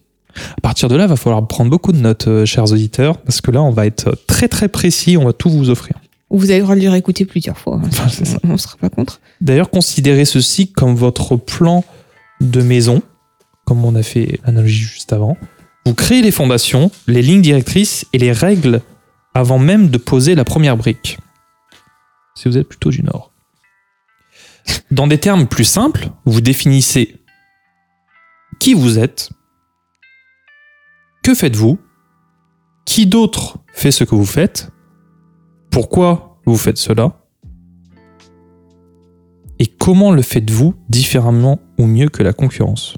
À 0.57 0.61
partir 0.61 0.87
de 0.87 0.95
là, 0.95 1.05
il 1.05 1.09
va 1.09 1.15
falloir 1.15 1.45
prendre 1.47 1.71
beaucoup 1.71 1.91
de 1.91 1.97
notes, 1.97 2.27
euh, 2.27 2.45
chers 2.45 2.71
auditeurs, 2.71 3.17
parce 3.17 3.41
que 3.41 3.49
là, 3.49 3.61
on 3.63 3.71
va 3.71 3.85
être 3.87 4.15
très 4.27 4.47
très 4.47 4.67
précis, 4.67 5.17
on 5.17 5.25
va 5.25 5.33
tout 5.33 5.49
vous 5.49 5.69
offrir. 5.69 5.97
Vous 6.29 6.49
avez 6.51 6.59
le 6.59 6.63
droit 6.63 6.75
de 6.75 6.81
le 6.81 6.89
réécouter 6.89 7.25
plusieurs 7.25 7.57
fois. 7.57 7.77
hein. 7.77 7.87
Enfin, 7.87 8.07
c'est 8.09 8.25
ça. 8.25 8.37
On 8.43 8.49
ne 8.49 8.57
sera 8.57 8.77
pas 8.77 8.89
contre. 8.89 9.19
D'ailleurs, 9.41 9.69
considérez 9.71 10.25
ceci 10.25 10.71
comme 10.71 10.93
votre 10.95 11.37
plan 11.37 11.83
de 12.41 12.61
maison, 12.61 13.01
comme 13.65 13.83
on 13.83 13.95
a 13.95 14.03
fait 14.03 14.39
l'analogie 14.45 14.83
juste 14.83 15.11
avant. 15.13 15.37
Vous 15.85 15.93
créez 15.95 16.21
les 16.21 16.31
fondations, 16.31 16.91
les 17.07 17.21
lignes 17.21 17.41
directrices 17.41 18.05
et 18.13 18.17
les 18.17 18.31
règles 18.33 18.81
avant 19.37 19.59
même 19.59 19.89
de 19.89 19.97
poser 19.97 20.33
la 20.33 20.43
première 20.43 20.77
brique. 20.77 21.19
Si 22.35 22.47
vous 22.47 22.57
êtes 22.57 22.67
plutôt 22.67 22.89
du 22.89 23.03
Nord. 23.03 23.31
Dans 24.91 25.07
des 25.07 25.19
termes 25.19 25.47
plus 25.47 25.63
simples, 25.63 26.09
vous 26.25 26.41
définissez 26.41 27.21
qui 28.59 28.73
vous 28.73 28.97
êtes, 28.97 29.29
que 31.23 31.35
faites-vous, 31.35 31.77
qui 32.85 33.05
d'autre 33.05 33.59
fait 33.73 33.91
ce 33.91 34.03
que 34.03 34.15
vous 34.15 34.25
faites, 34.25 34.71
pourquoi 35.69 36.39
vous 36.45 36.57
faites 36.57 36.77
cela, 36.77 37.21
et 39.59 39.67
comment 39.67 40.11
le 40.11 40.21
faites-vous 40.21 40.73
différemment 40.89 41.59
ou 41.77 41.85
mieux 41.85 42.09
que 42.09 42.23
la 42.23 42.33
concurrence 42.33 42.95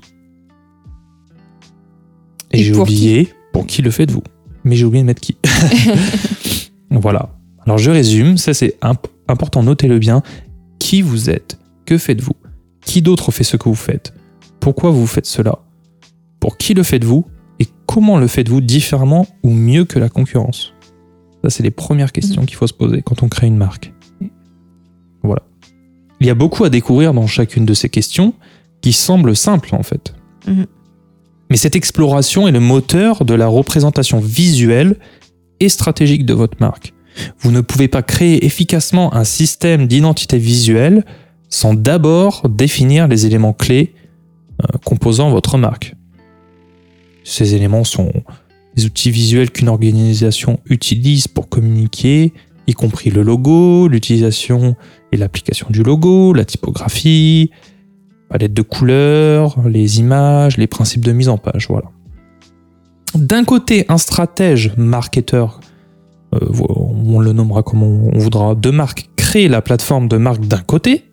Et, 2.51 2.61
Et 2.61 2.63
j'ai 2.63 2.71
qui 2.71 2.79
oublié 2.79 3.33
pour 3.51 3.65
qui 3.65 3.81
le 3.81 3.91
faites-vous. 3.91 4.23
Mais 4.63 4.75
j'ai 4.75 4.85
oublié 4.85 5.03
de 5.03 5.07
mettre 5.07 5.21
qui. 5.21 5.37
voilà. 6.91 7.29
Alors 7.65 7.77
je 7.77 7.91
résume, 7.91 8.37
ça 8.37 8.53
c'est 8.53 8.77
imp- 8.81 9.07
important, 9.27 9.63
notez-le 9.63 9.99
bien. 9.99 10.21
Qui 10.79 11.01
vous 11.01 11.29
êtes? 11.29 11.59
Que 11.85 11.97
faites-vous? 11.97 12.33
Qui 12.81 13.01
d'autre 13.01 13.31
fait 13.31 13.43
ce 13.43 13.57
que 13.57 13.69
vous 13.69 13.75
faites? 13.75 14.13
Pourquoi 14.59 14.91
vous 14.91 15.07
faites 15.07 15.25
cela? 15.25 15.59
Pour 16.39 16.57
qui 16.57 16.73
le 16.73 16.83
faites-vous? 16.83 17.25
Et 17.59 17.67
comment 17.85 18.17
le 18.17 18.27
faites-vous 18.27 18.61
différemment 18.61 19.27
ou 19.43 19.51
mieux 19.51 19.85
que 19.85 19.99
la 19.99 20.09
concurrence? 20.09 20.73
Ça 21.43 21.49
c'est 21.49 21.63
les 21.63 21.71
premières 21.71 22.11
questions 22.11 22.45
qu'il 22.45 22.55
faut 22.55 22.67
se 22.67 22.73
poser 22.73 23.01
quand 23.01 23.23
on 23.23 23.27
crée 23.29 23.47
une 23.47 23.57
marque. 23.57 23.93
Voilà. 25.23 25.41
Il 26.21 26.27
y 26.27 26.29
a 26.29 26.35
beaucoup 26.35 26.63
à 26.63 26.69
découvrir 26.69 27.13
dans 27.13 27.27
chacune 27.27 27.65
de 27.65 27.73
ces 27.73 27.89
questions 27.89 28.33
qui 28.81 28.93
semblent 28.93 29.35
simples 29.35 29.75
en 29.75 29.83
fait. 29.83 30.13
Mhm. 30.47 30.65
Mais 31.49 31.57
cette 31.57 31.75
exploration 31.75 32.47
est 32.47 32.51
le 32.51 32.59
moteur 32.59 33.25
de 33.25 33.33
la 33.33 33.47
représentation 33.47 34.19
visuelle 34.19 34.97
et 35.59 35.69
stratégique 35.69 36.25
de 36.25 36.33
votre 36.33 36.57
marque. 36.59 36.93
Vous 37.39 37.51
ne 37.51 37.61
pouvez 37.61 37.87
pas 37.87 38.03
créer 38.03 38.45
efficacement 38.45 39.13
un 39.13 39.23
système 39.23 39.87
d'identité 39.87 40.37
visuelle 40.37 41.03
sans 41.49 41.73
d'abord 41.73 42.47
définir 42.47 43.07
les 43.07 43.25
éléments 43.25 43.53
clés 43.53 43.93
euh, 44.61 44.77
composant 44.85 45.31
votre 45.31 45.57
marque. 45.57 45.95
Ces 47.23 47.55
éléments 47.55 47.83
sont 47.83 48.11
les 48.75 48.85
outils 48.85 49.11
visuels 49.11 49.51
qu'une 49.51 49.69
organisation 49.69 50.59
utilise 50.67 51.27
pour 51.27 51.49
communiquer, 51.49 52.33
y 52.67 52.73
compris 52.73 53.09
le 53.09 53.23
logo, 53.23 53.87
l'utilisation 53.87 54.75
et 55.11 55.17
l'application 55.17 55.67
du 55.69 55.81
logo, 55.81 56.33
la 56.33 56.45
typographie, 56.45 57.51
palette 58.29 58.53
de 58.53 58.61
couleurs, 58.61 59.57
les 59.67 59.99
images, 59.99 60.57
les 60.57 60.67
principes 60.67 61.03
de 61.03 61.11
mise 61.11 61.29
en 61.29 61.37
page, 61.37 61.67
voilà. 61.67 61.89
D'un 63.15 63.43
côté, 63.43 63.85
un 63.89 63.97
stratège 63.97 64.71
marketeur, 64.77 65.59
euh, 66.35 66.39
on 67.09 67.19
le 67.19 67.33
nommera 67.33 67.63
comme 67.63 67.81
on 67.81 68.11
on 68.13 68.19
voudra, 68.19 68.55
de 68.55 68.69
marque, 68.69 69.09
crée 69.15 69.47
la 69.47 69.61
plateforme 69.61 70.07
de 70.07 70.17
marque 70.17 70.45
d'un 70.45 70.61
côté, 70.61 71.05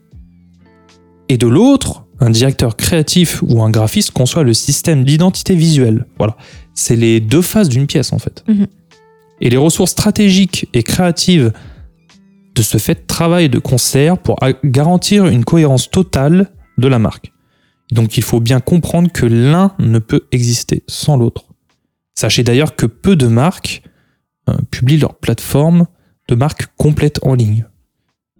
et 1.28 1.38
de 1.38 1.46
l'autre, 1.46 2.04
un 2.20 2.30
directeur 2.30 2.76
créatif 2.76 3.42
ou 3.42 3.62
un 3.62 3.70
graphiste 3.70 4.10
conçoit 4.12 4.42
le 4.42 4.54
système 4.54 5.04
d'identité 5.04 5.54
visuelle. 5.54 6.06
Voilà, 6.18 6.36
c'est 6.74 6.96
les 6.96 7.20
deux 7.20 7.42
faces 7.42 7.68
d'une 7.68 7.86
pièce 7.86 8.12
en 8.12 8.18
fait. 8.18 8.44
Mhm. 8.48 8.66
Et 9.40 9.50
les 9.50 9.56
ressources 9.56 9.90
stratégiques 9.90 10.68
et 10.72 10.82
créatives 10.82 11.52
de 12.54 12.62
ce 12.62 12.78
fait 12.78 13.06
travaillent 13.06 13.50
de 13.50 13.58
concert 13.58 14.16
pour 14.16 14.38
garantir 14.64 15.26
une 15.26 15.44
cohérence 15.44 15.90
totale 15.90 16.50
de 16.78 16.88
la 16.88 16.98
marque. 16.98 17.32
Donc 17.92 18.16
il 18.16 18.22
faut 18.22 18.40
bien 18.40 18.60
comprendre 18.60 19.10
que 19.12 19.26
l'un 19.26 19.74
ne 19.78 19.98
peut 19.98 20.26
exister 20.32 20.82
sans 20.88 21.16
l'autre. 21.16 21.44
Sachez 22.14 22.42
d'ailleurs 22.42 22.76
que 22.76 22.86
peu 22.86 23.14
de 23.16 23.26
marques 23.26 23.82
euh, 24.48 24.56
publient 24.70 24.98
leur 24.98 25.14
plateforme 25.14 25.86
de 26.28 26.34
marque 26.34 26.66
complète 26.76 27.20
en 27.22 27.34
ligne. 27.34 27.66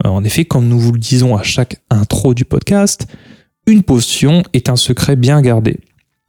Euh, 0.04 0.08
en 0.08 0.24
effet, 0.24 0.44
comme 0.44 0.68
nous 0.68 0.78
vous 0.78 0.92
le 0.92 0.98
disons 0.98 1.36
à 1.36 1.42
chaque 1.42 1.82
intro 1.90 2.34
du 2.34 2.44
podcast, 2.44 3.06
une 3.66 3.82
potion 3.82 4.42
est 4.52 4.68
un 4.68 4.76
secret 4.76 5.16
bien 5.16 5.40
gardé. 5.42 5.78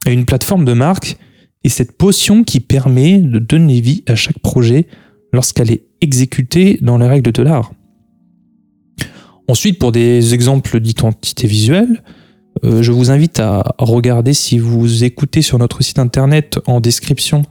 Et 0.06 0.12
une 0.12 0.24
plateforme 0.24 0.64
de 0.64 0.72
marque 0.72 1.16
est 1.64 1.68
cette 1.68 1.96
potion 1.96 2.44
qui 2.44 2.60
permet 2.60 3.18
de 3.18 3.38
donner 3.38 3.80
vie 3.80 4.04
à 4.06 4.14
chaque 4.14 4.38
projet 4.38 4.86
lorsqu'elle 5.32 5.70
est 5.70 5.84
exécutée 6.00 6.78
dans 6.82 6.98
les 6.98 7.06
règles 7.06 7.32
de 7.32 7.42
l'art. 7.42 7.72
Ensuite, 9.48 9.78
pour 9.78 9.92
des 9.92 10.34
exemples 10.34 10.78
d'identité 10.80 11.46
visuelle, 11.46 12.02
euh, 12.64 12.82
je 12.82 12.92
vous 12.92 13.10
invite 13.10 13.40
à 13.40 13.74
regarder 13.78 14.34
si 14.34 14.58
vous 14.58 15.04
écoutez 15.04 15.42
sur 15.42 15.58
notre 15.58 15.82
site 15.82 15.98
internet 15.98 16.58
en 16.66 16.80
description. 16.80 17.42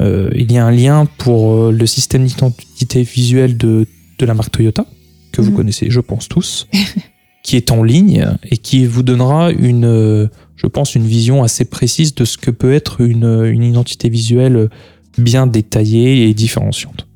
euh, 0.00 0.28
il 0.34 0.50
y 0.50 0.58
a 0.58 0.66
un 0.66 0.72
lien 0.72 1.06
pour 1.18 1.52
euh, 1.52 1.70
le 1.72 1.86
système 1.86 2.24
d'identité 2.24 3.02
visuelle 3.02 3.56
de, 3.56 3.86
de 4.18 4.26
la 4.26 4.34
marque 4.34 4.50
Toyota, 4.50 4.86
que 5.30 5.40
vous 5.40 5.50
Mhm. 5.50 5.56
connaissez, 5.56 5.86
je 5.88 6.00
pense, 6.00 6.28
tous, 6.28 6.66
qui 7.44 7.56
est 7.56 7.70
en 7.70 7.82
ligne 7.84 8.26
et 8.50 8.56
qui 8.56 8.86
vous 8.86 9.02
donnera 9.04 9.52
une, 9.52 10.28
je 10.56 10.66
pense, 10.66 10.94
une 10.96 11.06
vision 11.06 11.42
assez 11.44 11.64
précise 11.64 12.12
de 12.16 12.24
ce 12.24 12.38
que 12.38 12.50
peut 12.50 12.72
être 12.74 13.02
une, 13.02 13.44
une 13.44 13.62
identité 13.62 14.08
visuelle 14.08 14.68
bien 15.16 15.46
détaillée 15.46 16.28
et 16.28 16.34
différenciante. 16.34 17.06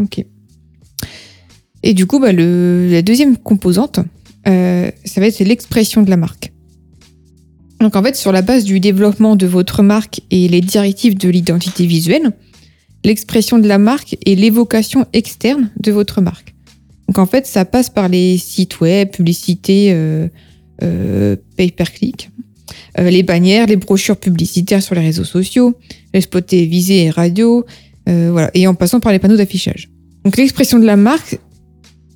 Ok. 0.00 0.24
Et 1.86 1.94
du 1.94 2.06
coup, 2.06 2.18
bah, 2.18 2.32
la 2.32 3.00
deuxième 3.02 3.36
composante, 3.36 4.00
euh, 4.48 4.90
ça 5.04 5.20
va 5.20 5.28
être 5.28 5.38
l'expression 5.38 6.02
de 6.02 6.10
la 6.10 6.16
marque. 6.16 6.50
Donc 7.78 7.94
en 7.94 8.02
fait, 8.02 8.16
sur 8.16 8.32
la 8.32 8.42
base 8.42 8.64
du 8.64 8.80
développement 8.80 9.36
de 9.36 9.46
votre 9.46 9.84
marque 9.84 10.20
et 10.32 10.48
les 10.48 10.60
directives 10.60 11.16
de 11.16 11.28
l'identité 11.28 11.86
visuelle, 11.86 12.32
l'expression 13.04 13.60
de 13.60 13.68
la 13.68 13.78
marque 13.78 14.16
est 14.26 14.34
l'évocation 14.34 15.06
externe 15.12 15.70
de 15.78 15.92
votre 15.92 16.20
marque. 16.20 16.56
Donc 17.06 17.18
en 17.18 17.26
fait, 17.26 17.46
ça 17.46 17.64
passe 17.64 17.88
par 17.88 18.08
les 18.08 18.36
sites 18.36 18.80
web, 18.80 19.10
publicités, 19.10 19.92
euh, 19.92 20.26
euh, 20.82 21.36
pay-per-click, 21.56 22.30
euh, 22.98 23.10
les 23.10 23.22
bannières, 23.22 23.68
les 23.68 23.76
brochures 23.76 24.16
publicitaires 24.16 24.82
sur 24.82 24.96
les 24.96 25.02
réseaux 25.02 25.22
sociaux, 25.22 25.78
les 26.12 26.20
spots 26.20 26.40
télévisés 26.40 27.04
et 27.04 27.10
radio, 27.10 27.64
voilà, 28.08 28.50
et 28.54 28.66
en 28.66 28.74
passant 28.74 28.98
par 28.98 29.12
les 29.12 29.20
panneaux 29.20 29.36
d'affichage. 29.36 29.88
Donc 30.24 30.36
l'expression 30.36 30.80
de 30.80 30.84
la 30.86 30.96
marque, 30.96 31.38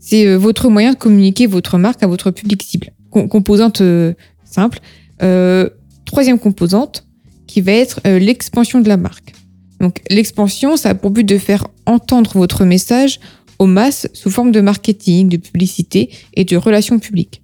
c'est 0.01 0.27
euh, 0.27 0.37
votre 0.37 0.69
moyen 0.69 0.93
de 0.93 0.97
communiquer 0.99 1.47
votre 1.47 1.79
marque 1.79 2.03
à 2.03 2.07
votre 2.09 2.31
public 2.33 2.63
cible. 2.63 2.91
Com- 3.11 3.29
composante 3.29 3.81
euh, 3.83 4.15
simple. 4.45 4.81
Euh, 5.23 5.69
troisième 6.07 6.39
composante, 6.39 7.07
qui 7.47 7.61
va 7.61 7.73
être 7.73 8.01
euh, 8.07 8.19
l'expansion 8.19 8.81
de 8.81 8.89
la 8.89 8.97
marque. 8.97 9.33
Donc 9.81 10.03
l'expansion, 10.11 10.77
ça 10.77 10.91
a 10.91 10.95
pour 10.95 11.11
but 11.11 11.25
de 11.25 11.39
faire 11.39 11.67
entendre 11.87 12.33
votre 12.35 12.65
message 12.65 13.21
aux 13.59 13.67
masses 13.67 14.09
sous 14.15 14.31
forme 14.31 14.53
de 14.53 14.61
marketing, 14.61 15.29
de 15.29 15.37
publicité 15.37 16.11
et 16.35 16.45
de 16.45 16.57
relations 16.57 16.99
publiques. 16.99 17.43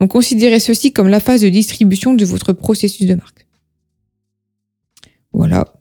Donc 0.00 0.10
considérez 0.12 0.60
ceci 0.60 0.92
comme 0.92 1.08
la 1.08 1.20
phase 1.20 1.40
de 1.42 1.48
distribution 1.48 2.14
de 2.14 2.24
votre 2.24 2.52
processus 2.52 3.06
de 3.06 3.14
marque. 3.14 3.46
Voilà. 5.32 5.72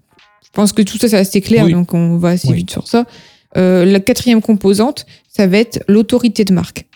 Je 0.43 0.49
pense 0.53 0.73
que 0.73 0.81
tout 0.81 0.97
ça, 0.97 1.07
c'est 1.07 1.17
assez 1.17 1.41
clair, 1.41 1.65
Oui. 1.65 1.71
donc 1.73 1.93
on 1.93 2.17
va 2.17 2.29
assez 2.29 2.49
Oui. 2.49 2.55
vite 2.57 2.71
sur 2.71 2.87
ça. 2.87 3.05
Euh, 3.55 3.85
la 3.85 3.99
quatrième 3.99 4.41
composante, 4.41 5.05
ça 5.37 5.47
va 5.47 5.57
être 5.59 5.83
l'autorité 5.87 6.43
de 6.45 6.53
marque. 6.53 6.87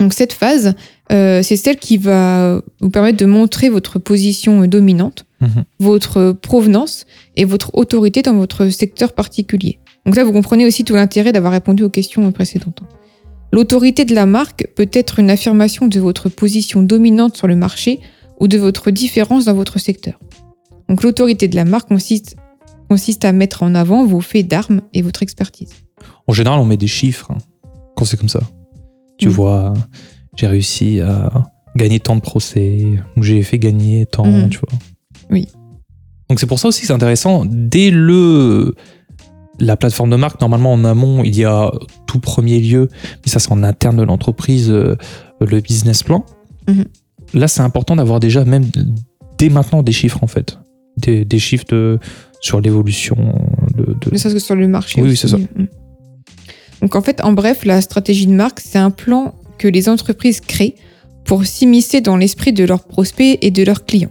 Donc 0.00 0.14
cette 0.14 0.32
phase, 0.32 0.74
euh, 1.12 1.42
c'est 1.42 1.56
celle 1.56 1.76
qui 1.76 1.98
va 1.98 2.60
vous 2.80 2.90
permettre 2.90 3.18
de 3.18 3.26
montrer 3.26 3.68
votre 3.68 3.98
position 3.98 4.66
dominante, 4.66 5.26
Mhm. 5.42 5.64
votre 5.80 6.32
provenance 6.32 7.04
et 7.36 7.44
votre 7.44 7.74
autorité 7.74 8.22
dans 8.22 8.34
votre 8.34 8.68
secteur 8.68 9.12
particulier. 9.12 9.80
Donc 10.06 10.16
là, 10.16 10.24
vous 10.24 10.32
comprenez 10.32 10.64
aussi 10.64 10.84
tout 10.84 10.94
l'intérêt 10.94 11.32
d'avoir 11.32 11.52
répondu 11.52 11.82
aux 11.82 11.90
questions 11.90 12.30
précédentes. 12.32 12.80
L'autorité 13.52 14.04
de 14.04 14.14
la 14.14 14.24
marque 14.24 14.68
peut 14.76 14.88
être 14.92 15.18
une 15.18 15.30
affirmation 15.30 15.88
de 15.88 16.00
votre 16.00 16.28
position 16.28 16.82
dominante 16.82 17.36
sur 17.36 17.48
le 17.48 17.56
marché 17.56 18.00
ou 18.40 18.48
de 18.48 18.56
votre 18.56 18.90
différence 18.90 19.44
dans 19.44 19.54
votre 19.54 19.78
secteur. 19.78 20.18
Donc 20.88 21.02
l'autorité 21.02 21.48
de 21.48 21.56
la 21.56 21.64
marque 21.64 21.88
consiste, 21.88 22.36
consiste 22.88 23.24
à 23.24 23.32
mettre 23.32 23.62
en 23.62 23.74
avant 23.74 24.06
vos 24.06 24.20
faits 24.20 24.46
d'armes 24.48 24.80
et 24.94 25.02
votre 25.02 25.22
expertise. 25.22 25.70
En 26.26 26.32
général, 26.32 26.58
on 26.60 26.64
met 26.64 26.76
des 26.76 26.86
chiffres 26.86 27.30
hein, 27.30 27.38
quand 27.96 28.04
c'est 28.04 28.16
comme 28.16 28.28
ça. 28.28 28.40
Tu 29.18 29.28
Mhm. 29.28 29.32
vois, 29.34 29.74
j'ai 30.36 30.46
réussi 30.46 31.00
à 31.00 31.30
gagner 31.76 32.00
tant 32.00 32.16
de 32.16 32.20
procès, 32.20 32.86
ou 33.16 33.22
j'ai 33.22 33.42
fait 33.42 33.58
gagner 33.58 34.06
tant, 34.06 34.26
Mhm. 34.26 34.48
tu 34.50 34.58
vois. 34.58 34.78
Oui. 35.30 35.48
Donc 36.28 36.40
c'est 36.40 36.46
pour 36.46 36.58
ça 36.58 36.68
aussi 36.68 36.80
que 36.82 36.86
c'est 36.86 36.92
intéressant. 36.92 37.44
Dès 37.46 37.90
le 37.90 38.74
la 39.58 39.76
plateforme 39.76 40.10
de 40.10 40.16
marque, 40.16 40.40
normalement 40.40 40.72
en 40.72 40.82
amont, 40.84 41.22
il 41.22 41.36
y 41.36 41.44
a 41.44 41.70
tout 42.06 42.18
premier 42.18 42.58
lieu, 42.58 42.88
mais 43.24 43.30
ça 43.30 43.38
c'est 43.38 43.52
en 43.52 43.62
interne 43.62 43.96
de 43.98 44.02
l'entreprise, 44.02 44.70
euh, 44.70 44.96
le 45.40 45.60
business 45.60 46.02
plan. 46.02 46.24
Mhm. 46.68 46.84
Là, 47.34 47.48
c'est 47.48 47.60
important 47.62 47.94
d'avoir 47.96 48.18
déjà 48.18 48.44
même 48.44 48.64
dès 49.38 49.50
maintenant 49.50 49.82
des 49.82 49.92
chiffres 49.92 50.18
en 50.22 50.26
fait, 50.26 50.58
des, 50.96 51.24
des 51.24 51.38
chiffres 51.38 51.66
de, 51.68 51.98
sur 52.40 52.60
l'évolution 52.60 53.16
de, 53.76 53.84
de- 54.00 54.10
Ne 54.12 54.16
serait-ce 54.18 54.34
que 54.34 54.40
sur 54.40 54.56
le 54.56 54.66
marché. 54.68 55.00
Oui, 55.02 55.16
c'est 55.16 55.28
ça. 55.28 55.36
Mm. 55.38 55.66
Donc 56.82 56.96
en 56.96 57.00
fait, 57.00 57.22
en 57.22 57.32
bref, 57.32 57.64
la 57.64 57.80
stratégie 57.80 58.26
de 58.26 58.32
marque, 58.32 58.60
c'est 58.60 58.78
un 58.78 58.90
plan 58.90 59.34
que 59.56 59.68
les 59.68 59.88
entreprises 59.88 60.40
créent 60.40 60.74
pour 61.24 61.46
s'immiscer 61.46 62.00
dans 62.00 62.16
l'esprit 62.16 62.52
de 62.52 62.64
leurs 62.64 62.84
prospects 62.84 63.38
et 63.40 63.50
de 63.50 63.62
leurs 63.62 63.86
clients. 63.86 64.10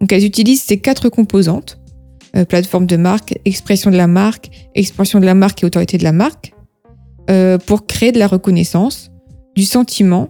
Donc 0.00 0.12
elles 0.12 0.24
utilisent 0.24 0.62
ces 0.62 0.78
quatre 0.78 1.08
composantes 1.08 1.78
euh, 2.36 2.44
plateforme 2.44 2.86
de 2.86 2.96
marque, 2.96 3.38
expression 3.44 3.90
de 3.90 3.96
la 3.96 4.08
marque, 4.08 4.50
expansion 4.74 5.20
de 5.20 5.24
la 5.24 5.34
marque 5.34 5.62
et 5.62 5.66
autorité 5.66 5.96
de 5.96 6.04
la 6.04 6.12
marque 6.12 6.52
euh, 7.30 7.56
pour 7.56 7.86
créer 7.86 8.12
de 8.12 8.18
la 8.18 8.26
reconnaissance, 8.26 9.10
du 9.54 9.64
sentiment 9.64 10.28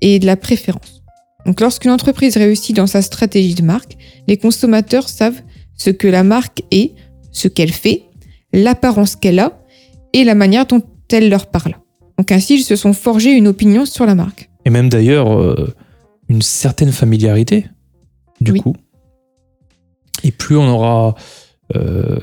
et 0.00 0.18
de 0.18 0.26
la 0.26 0.36
préférence. 0.36 1.02
Donc 1.46 1.60
lorsqu'une 1.60 1.90
entreprise 1.90 2.36
réussit 2.36 2.74
dans 2.74 2.86
sa 2.86 3.02
stratégie 3.02 3.54
de 3.54 3.62
marque, 3.62 3.96
les 4.26 4.38
consommateurs 4.38 5.08
savent 5.08 5.42
ce 5.76 5.90
que 5.90 6.08
la 6.08 6.24
marque 6.24 6.62
est, 6.70 6.94
ce 7.30 7.46
qu'elle 7.46 7.72
fait, 7.72 8.04
l'apparence 8.52 9.14
qu'elle 9.14 9.38
a 9.38 9.60
et 10.12 10.24
la 10.24 10.34
manière 10.34 10.66
dont 10.66 10.82
elle 11.12 11.28
leur 11.28 11.46
parle. 11.46 11.76
Donc 12.18 12.30
ainsi, 12.32 12.54
ils 12.56 12.62
se 12.62 12.76
sont 12.76 12.92
forgés 12.92 13.32
une 13.32 13.48
opinion 13.48 13.86
sur 13.86 14.06
la 14.06 14.14
marque. 14.14 14.50
Et 14.64 14.70
même 14.70 14.88
d'ailleurs, 14.88 15.38
euh, 15.38 15.74
une 16.28 16.42
certaine 16.42 16.92
familiarité, 16.92 17.66
du 18.40 18.52
Oui. 18.52 18.60
coup. 18.60 18.76
Et 20.22 20.30
plus 20.30 20.56
on 20.56 20.66
aura 20.68 21.14
euh, 21.74 22.18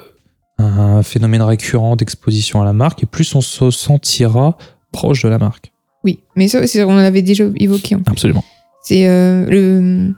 un 0.57 1.03
phénomène 1.03 1.41
récurrent 1.41 1.95
d'exposition 1.95 2.61
à 2.61 2.65
la 2.65 2.73
marque, 2.73 3.03
et 3.03 3.05
plus 3.05 3.35
on 3.35 3.41
se 3.41 3.69
sentira 3.71 4.57
proche 4.91 5.23
de 5.23 5.29
la 5.29 5.37
marque. 5.37 5.71
Oui, 6.03 6.19
mais 6.35 6.47
ça, 6.47 6.59
on 6.87 6.93
en 6.93 6.97
avait 6.97 7.21
déjà 7.21 7.45
évoqué. 7.57 7.95
en 7.95 7.99
fait. 7.99 8.09
Absolument. 8.09 8.43
C'est 8.83 9.07
euh, 9.07 9.45
le. 9.45 10.13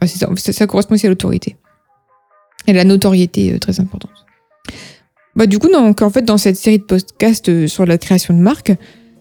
ah, 0.00 0.06
ça, 0.06 0.28
ça, 0.36 0.66
correspond 0.68 0.94
aussi 0.94 1.06
à 1.06 1.08
l'autorité. 1.08 1.56
Et 2.68 2.72
la 2.72 2.84
notoriété 2.84 3.52
euh, 3.54 3.58
très 3.58 3.80
importante. 3.80 4.12
Bah, 5.38 5.46
du 5.46 5.58
coup, 5.58 5.68
donc, 5.70 6.02
en 6.02 6.10
fait, 6.10 6.22
dans 6.22 6.36
cette 6.36 6.56
série 6.56 6.78
de 6.78 6.84
podcasts 6.84 7.48
euh, 7.48 7.66
sur 7.68 7.86
la 7.86 7.96
création 7.96 8.34
de 8.34 8.40
marque, 8.40 8.72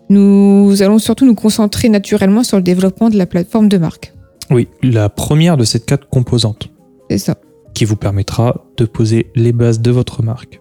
nous 0.10 0.82
allons 0.82 1.00
surtout 1.00 1.26
nous 1.26 1.36
concentrer 1.36 1.90
naturellement 1.90 2.44
sur 2.44 2.58
le 2.58 2.64
développement 2.64 3.10
de 3.10 3.18
la 3.18 3.26
plateforme 3.26 3.70
de 3.70 3.78
marque. 3.78 4.14
Oui, 4.50 4.68
la 4.82 5.10
première 5.10 5.58
de 5.58 5.64
ces 5.64 5.80
quatre 5.80 6.08
composantes. 6.10 6.70
C'est 7.10 7.18
ça. 7.20 7.36
qui 7.74 7.86
vous 7.86 7.96
permettra 7.96 8.66
de 8.78 8.86
poser 8.86 9.28
les 9.36 9.52
bases 9.52 9.80
de 9.80 9.92
votre 9.92 10.24
marque. 10.24 10.60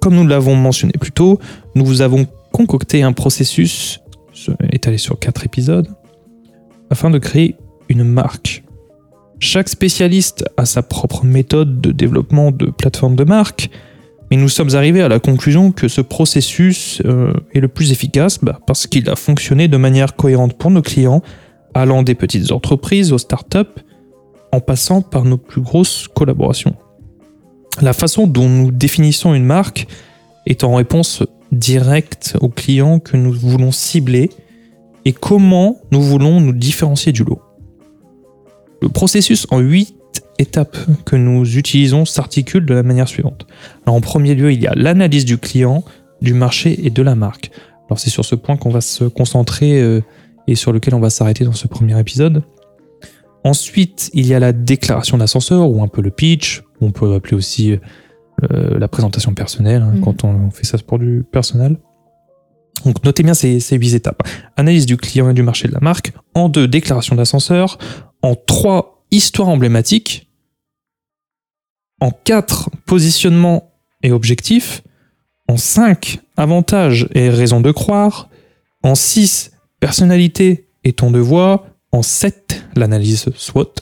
Comme 0.00 0.16
nous 0.16 0.26
l'avons 0.26 0.56
mentionné 0.56 0.92
plus 1.00 1.12
tôt, 1.12 1.38
nous 1.76 1.84
vous 1.84 2.02
avons 2.02 2.26
concocté 2.52 3.02
un 3.04 3.12
processus 3.12 4.00
ce- 4.32 4.50
étalé 4.72 4.98
sur 4.98 5.16
quatre 5.20 5.44
épisodes 5.44 5.86
afin 6.90 7.08
de 7.10 7.18
créer 7.18 7.54
une 7.88 8.02
marque. 8.02 8.64
Chaque 9.38 9.68
spécialiste 9.68 10.44
a 10.56 10.64
sa 10.66 10.82
propre 10.82 11.24
méthode 11.24 11.80
de 11.80 11.92
développement 11.92 12.50
de 12.50 12.66
plateforme 12.66 13.14
de 13.14 13.24
marque, 13.24 13.70
mais 14.30 14.36
nous 14.36 14.48
sommes 14.48 14.74
arrivés 14.74 15.02
à 15.02 15.08
la 15.08 15.20
conclusion 15.20 15.72
que 15.72 15.88
ce 15.88 16.00
processus 16.00 17.00
euh, 17.04 17.32
est 17.54 17.60
le 17.60 17.68
plus 17.68 17.92
efficace 17.92 18.38
bah, 18.42 18.58
parce 18.66 18.86
qu'il 18.86 19.08
a 19.08 19.16
fonctionné 19.16 19.68
de 19.68 19.76
manière 19.76 20.16
cohérente 20.16 20.54
pour 20.54 20.70
nos 20.70 20.82
clients, 20.82 21.22
allant 21.74 22.02
des 22.02 22.14
petites 22.14 22.50
entreprises 22.50 23.12
aux 23.12 23.18
startups, 23.18 23.58
en 24.52 24.60
passant 24.60 25.02
par 25.02 25.24
nos 25.24 25.36
plus 25.36 25.60
grosses 25.60 26.08
collaborations. 26.08 26.74
La 27.82 27.92
façon 27.92 28.26
dont 28.26 28.48
nous 28.48 28.70
définissons 28.70 29.34
une 29.34 29.44
marque 29.44 29.86
est 30.46 30.64
en 30.64 30.74
réponse 30.74 31.22
directe 31.52 32.36
aux 32.40 32.48
clients 32.48 32.98
que 32.98 33.16
nous 33.16 33.32
voulons 33.32 33.72
cibler 33.72 34.30
et 35.04 35.12
comment 35.12 35.76
nous 35.92 36.02
voulons 36.02 36.40
nous 36.40 36.52
différencier 36.52 37.12
du 37.12 37.22
lot. 37.22 37.40
Le 38.82 38.88
processus 38.88 39.46
en 39.50 39.58
huit 39.58 39.95
étapes 40.38 40.76
que 41.04 41.16
nous 41.16 41.56
utilisons 41.56 42.04
s'articule 42.04 42.64
de 42.66 42.74
la 42.74 42.82
manière 42.82 43.08
suivante. 43.08 43.46
Alors, 43.84 43.96
en 43.96 44.00
premier 44.00 44.34
lieu, 44.34 44.52
il 44.52 44.62
y 44.62 44.66
a 44.66 44.72
l'analyse 44.74 45.24
du 45.24 45.38
client, 45.38 45.84
du 46.22 46.34
marché 46.34 46.86
et 46.86 46.90
de 46.90 47.02
la 47.02 47.14
marque. 47.14 47.50
Alors 47.88 47.98
c'est 48.00 48.10
sur 48.10 48.24
ce 48.24 48.34
point 48.34 48.56
qu'on 48.56 48.70
va 48.70 48.80
se 48.80 49.04
concentrer 49.04 49.80
euh, 49.80 50.00
et 50.48 50.56
sur 50.56 50.72
lequel 50.72 50.94
on 50.94 51.00
va 51.00 51.10
s'arrêter 51.10 51.44
dans 51.44 51.52
ce 51.52 51.68
premier 51.68 51.98
épisode. 52.00 52.42
Ensuite, 53.44 54.10
il 54.12 54.26
y 54.26 54.34
a 54.34 54.40
la 54.40 54.52
déclaration 54.52 55.18
d'ascenseur 55.18 55.70
ou 55.70 55.82
un 55.82 55.88
peu 55.88 56.02
le 56.02 56.10
pitch, 56.10 56.64
on 56.80 56.90
peut 56.90 57.14
appeler 57.14 57.36
aussi 57.36 57.72
euh, 57.72 58.78
la 58.78 58.88
présentation 58.88 59.34
personnelle 59.34 59.82
hein, 59.82 59.92
Mhm. 59.94 60.00
quand 60.00 60.24
on 60.24 60.50
fait 60.50 60.66
ça 60.66 60.78
pour 60.78 60.98
du 60.98 61.24
personnel. 61.30 61.76
Donc 62.84 63.02
notez 63.04 63.22
bien 63.22 63.34
ces, 63.34 63.60
ces 63.60 63.76
huit 63.76 63.94
étapes. 63.94 64.22
Analyse 64.56 64.84
du 64.86 64.96
client 64.96 65.30
et 65.30 65.34
du 65.34 65.42
marché 65.42 65.68
de 65.68 65.72
la 65.74 65.80
marque. 65.80 66.12
En 66.34 66.48
deux, 66.48 66.66
déclaration 66.68 67.14
d'ascenseur. 67.16 67.78
En 68.22 68.34
trois, 68.34 68.95
histoire 69.10 69.48
emblématique. 69.48 70.28
En 72.00 72.10
quatre, 72.10 72.70
positionnement 72.84 73.72
et 74.02 74.12
objectif. 74.12 74.82
En 75.48 75.56
cinq, 75.56 76.20
avantages 76.36 77.08
et 77.14 77.30
raisons 77.30 77.60
de 77.60 77.70
croire. 77.70 78.28
En 78.82 78.94
six, 78.94 79.52
personnalité 79.80 80.68
et 80.84 80.92
ton 80.92 81.10
de 81.10 81.18
voix. 81.18 81.66
En 81.92 82.02
7, 82.02 82.64
l'analyse 82.76 83.26
SWOT. 83.36 83.72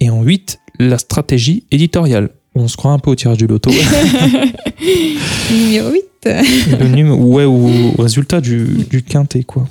Et 0.00 0.10
en 0.10 0.22
8, 0.22 0.60
la 0.78 0.98
stratégie 0.98 1.64
éditoriale. 1.70 2.30
On 2.54 2.68
se 2.68 2.76
croit 2.76 2.92
un 2.92 2.98
peu 2.98 3.10
au 3.10 3.14
tirage 3.14 3.38
du 3.38 3.46
loto. 3.46 3.70
Numéro 5.50 5.90
8. 5.90 6.04
le 6.24 7.12
ouais, 7.12 7.44
ou 7.44 7.94
au 7.98 8.02
résultat 8.02 8.40
du, 8.40 8.84
du 8.88 9.02
quintet, 9.02 9.42
quoi. 9.42 9.66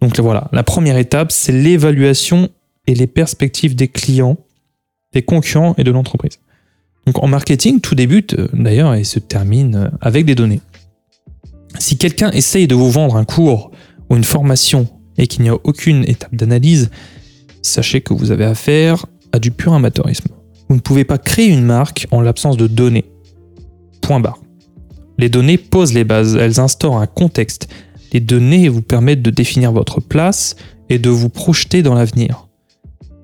Donc 0.00 0.16
là, 0.16 0.22
voilà, 0.22 0.48
la 0.52 0.62
première 0.62 0.96
étape, 0.96 1.32
c'est 1.32 1.52
l'évaluation 1.52 2.48
et 2.88 2.94
les 2.94 3.06
perspectives 3.06 3.76
des 3.76 3.86
clients, 3.86 4.38
des 5.12 5.22
concurrents 5.22 5.74
et 5.76 5.84
de 5.84 5.90
l'entreprise. 5.92 6.40
Donc 7.06 7.22
en 7.22 7.28
marketing, 7.28 7.80
tout 7.80 7.94
débute 7.94 8.34
euh, 8.34 8.48
d'ailleurs 8.52 8.94
et 8.94 9.04
se 9.04 9.18
termine 9.18 9.76
euh, 9.76 9.88
avec 10.00 10.24
des 10.24 10.34
données. 10.34 10.60
Si 11.78 11.98
quelqu'un 11.98 12.30
essaye 12.30 12.66
de 12.66 12.74
vous 12.74 12.90
vendre 12.90 13.16
un 13.16 13.24
cours 13.24 13.70
ou 14.08 14.16
une 14.16 14.24
formation 14.24 14.88
et 15.18 15.26
qu'il 15.26 15.42
n'y 15.42 15.50
a 15.50 15.54
aucune 15.54 16.04
étape 16.08 16.34
d'analyse, 16.34 16.90
sachez 17.62 18.00
que 18.00 18.14
vous 18.14 18.30
avez 18.30 18.46
affaire 18.46 19.04
à 19.32 19.38
du 19.38 19.50
pur 19.50 19.74
amateurisme. 19.74 20.28
Vous 20.68 20.76
ne 20.76 20.80
pouvez 20.80 21.04
pas 21.04 21.18
créer 21.18 21.48
une 21.48 21.64
marque 21.64 22.06
en 22.10 22.22
l'absence 22.22 22.56
de 22.56 22.66
données. 22.66 23.04
Point 24.00 24.20
barre. 24.20 24.40
Les 25.18 25.28
données 25.28 25.58
posent 25.58 25.92
les 25.92 26.04
bases, 26.04 26.36
elles 26.36 26.58
instaurent 26.58 26.98
un 26.98 27.06
contexte. 27.06 27.68
Les 28.12 28.20
données 28.20 28.70
vous 28.70 28.82
permettent 28.82 29.22
de 29.22 29.30
définir 29.30 29.72
votre 29.72 30.00
place 30.00 30.56
et 30.88 30.98
de 30.98 31.10
vous 31.10 31.28
projeter 31.28 31.82
dans 31.82 31.94
l'avenir. 31.94 32.47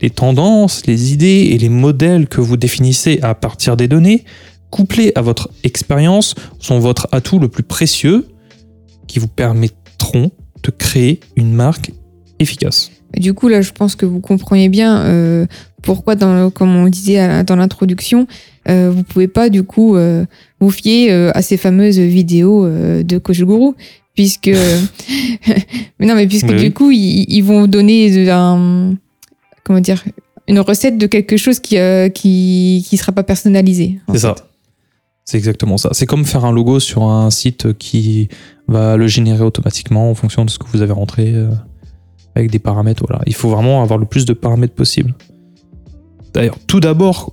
Les 0.00 0.10
tendances, 0.10 0.86
les 0.86 1.12
idées 1.12 1.48
et 1.52 1.58
les 1.58 1.68
modèles 1.68 2.26
que 2.28 2.40
vous 2.40 2.56
définissez 2.56 3.20
à 3.22 3.34
partir 3.34 3.76
des 3.76 3.88
données, 3.88 4.24
couplés 4.70 5.12
à 5.14 5.22
votre 5.22 5.50
expérience, 5.62 6.34
sont 6.58 6.78
votre 6.78 7.08
atout 7.12 7.38
le 7.38 7.48
plus 7.48 7.62
précieux 7.62 8.28
qui 9.06 9.18
vous 9.18 9.28
permettront 9.28 10.30
de 10.62 10.70
créer 10.70 11.20
une 11.36 11.52
marque 11.52 11.92
efficace. 12.38 12.90
Du 13.16 13.32
coup, 13.32 13.48
là, 13.48 13.62
je 13.62 13.70
pense 13.70 13.94
que 13.94 14.06
vous 14.06 14.20
comprenez 14.20 14.68
bien 14.68 15.04
euh, 15.04 15.46
pourquoi, 15.82 16.16
dans, 16.16 16.50
comme 16.50 16.74
on 16.74 16.84
le 16.84 16.90
disait 16.90 17.44
dans 17.44 17.56
l'introduction, 17.56 18.26
euh, 18.68 18.90
vous 18.90 19.02
pouvez 19.02 19.28
pas, 19.28 19.50
du 19.50 19.62
coup, 19.62 19.96
euh, 19.96 20.24
vous 20.60 20.70
fier 20.70 21.12
euh, 21.12 21.30
à 21.34 21.42
ces 21.42 21.56
fameuses 21.56 21.98
vidéos 21.98 22.66
de 22.68 23.18
Coach 23.18 23.40
Guru, 23.40 23.72
puisque... 24.14 24.48
mais 25.98 26.06
non, 26.06 26.14
mais 26.14 26.26
puisque 26.26 26.48
Oui, 26.48 26.56
du 26.56 26.72
coup, 26.72 26.90
ils, 26.90 27.26
ils 27.28 27.42
vont 27.42 27.66
donner 27.66 28.30
un... 28.30 28.94
Comment 29.64 29.80
dire 29.80 30.04
Une 30.46 30.60
recette 30.60 30.98
de 30.98 31.06
quelque 31.06 31.36
chose 31.36 31.58
qui 31.58 31.78
euh, 31.78 32.08
qui, 32.08 32.84
qui 32.88 32.96
sera 32.96 33.12
pas 33.12 33.22
personnalisé. 33.22 33.98
C'est 34.12 34.18
ça. 34.18 34.34
C'est 35.24 35.38
exactement 35.38 35.78
ça. 35.78 35.90
C'est 35.92 36.06
comme 36.06 36.26
faire 36.26 36.44
un 36.44 36.52
logo 36.52 36.80
sur 36.80 37.04
un 37.04 37.30
site 37.30 37.72
qui 37.78 38.28
va 38.68 38.96
le 38.96 39.06
générer 39.06 39.42
automatiquement 39.42 40.10
en 40.10 40.14
fonction 40.14 40.44
de 40.44 40.50
ce 40.50 40.58
que 40.58 40.66
vous 40.70 40.82
avez 40.82 40.92
rentré 40.92 41.32
euh, 41.34 41.48
avec 42.34 42.50
des 42.50 42.58
paramètres. 42.58 43.02
Voilà. 43.08 43.22
Il 43.26 43.34
faut 43.34 43.48
vraiment 43.48 43.82
avoir 43.82 43.98
le 43.98 44.04
plus 44.04 44.26
de 44.26 44.34
paramètres 44.34 44.74
possible. 44.74 45.14
D'ailleurs, 46.34 46.58
tout 46.66 46.80
d'abord, 46.80 47.32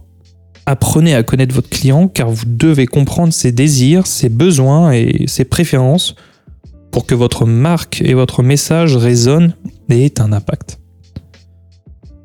apprenez 0.66 1.16
à 1.16 1.24
connaître 1.24 1.54
votre 1.54 1.70
client 1.70 2.08
car 2.08 2.30
vous 2.30 2.46
devez 2.46 2.86
comprendre 2.86 3.34
ses 3.34 3.52
désirs, 3.52 4.08
ses 4.08 4.30
besoins 4.30 4.94
et 4.94 5.26
ses 5.28 5.44
préférences 5.44 6.16
pour 6.92 7.06
que 7.06 7.16
votre 7.16 7.46
marque 7.46 8.02
et 8.02 8.14
votre 8.14 8.44
message 8.44 8.96
résonnent 8.96 9.54
et 9.90 10.06
aient 10.06 10.22
un 10.22 10.32
impact. 10.32 10.81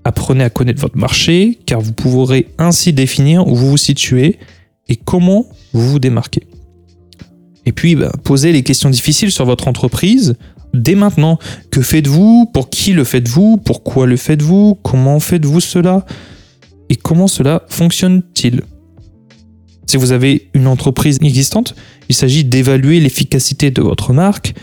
Apprenez 0.07 0.45
à 0.45 0.51
connaître 0.51 0.81
votre 0.81 0.97
marché 0.97 1.59
car 1.67 1.81
vous 1.81 1.93
pourrez 1.93 2.47
ainsi 2.59 2.93
définir 2.93 3.49
où 3.49 3.57
vous 3.57 3.71
vous 3.71 3.77
situez 3.77 4.39
et 4.87 4.95
comment 4.95 5.47
vous 5.73 5.91
vous 5.91 5.99
démarquez. 5.99 6.47
Et 7.65 7.73
puis, 7.73 7.97
bah, 7.97 8.13
posez 8.23 8.53
les 8.53 8.63
questions 8.63 8.89
difficiles 8.89 9.33
sur 9.33 9.45
votre 9.45 9.67
entreprise 9.67 10.37
dès 10.73 10.95
maintenant. 10.95 11.41
Que 11.73 11.83
faites-vous? 11.83 12.47
Pour 12.55 12.71
qui 12.71 12.93
le 12.93 13.03
faites-vous? 13.03 13.57
Pourquoi 13.57 14.07
le 14.07 14.17
faites-vous? 14.17 14.77
Comment 14.77 15.19
faites-vous 15.19 15.59
cela? 15.59 16.07
Et 16.89 16.95
comment 16.95 17.27
cela 17.27 17.65
fonctionne-t-il? 17.69 18.63
Si 19.89 19.97
vous 19.97 20.13
avez 20.13 20.51
une 20.55 20.69
entreprise 20.69 21.19
existante, 21.21 21.75
il 22.09 22.15
s'agit 22.15 22.45
d'évaluer 22.45 23.01
l'efficacité 23.01 23.73
de 23.73 23.83
votre 23.83 24.13
marque 24.13 24.55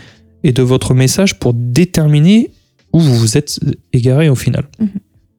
et 0.42 0.52
de 0.52 0.62
votre 0.62 0.94
message 0.94 1.38
pour 1.38 1.52
déterminer 1.52 2.50
où 2.94 3.00
vous 3.00 3.14
vous 3.14 3.36
êtes 3.36 3.60
égaré 3.92 4.30
au 4.30 4.36
final. 4.36 4.64
Mhm. 4.78 4.88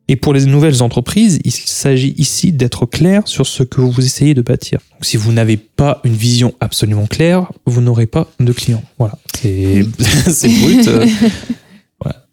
Et 0.08 0.16
pour 0.16 0.34
les 0.34 0.46
nouvelles 0.46 0.84
entreprises, 0.84 1.40
il 1.44 1.52
s'agit 1.52 2.14
ici 2.18 2.52
d'être 2.52 2.86
clair 2.86 3.24
sur 3.28 3.48
ce 3.48 3.64
que 3.64 3.82
vous 3.82 4.06
essayez 4.06 4.36
de 4.36 4.42
bâtir. 4.44 4.80
Donc, 4.92 5.04
si 5.06 5.18
vous 5.18 5.32
n'avez 5.32 5.58
pas 5.58 6.00
une 6.04 6.14
vision 6.14 6.54
absolument 6.60 7.08
claire, 7.08 7.52
vous 7.66 7.82
n'aurez 7.82 8.06
pas 8.06 8.28
de 8.40 8.52
clients. 8.52 8.84
Voilà, 9.00 9.18
c'est 9.34 9.84
brut. 10.62 10.88
euh, 10.88 11.08
voilà. 12.02 12.24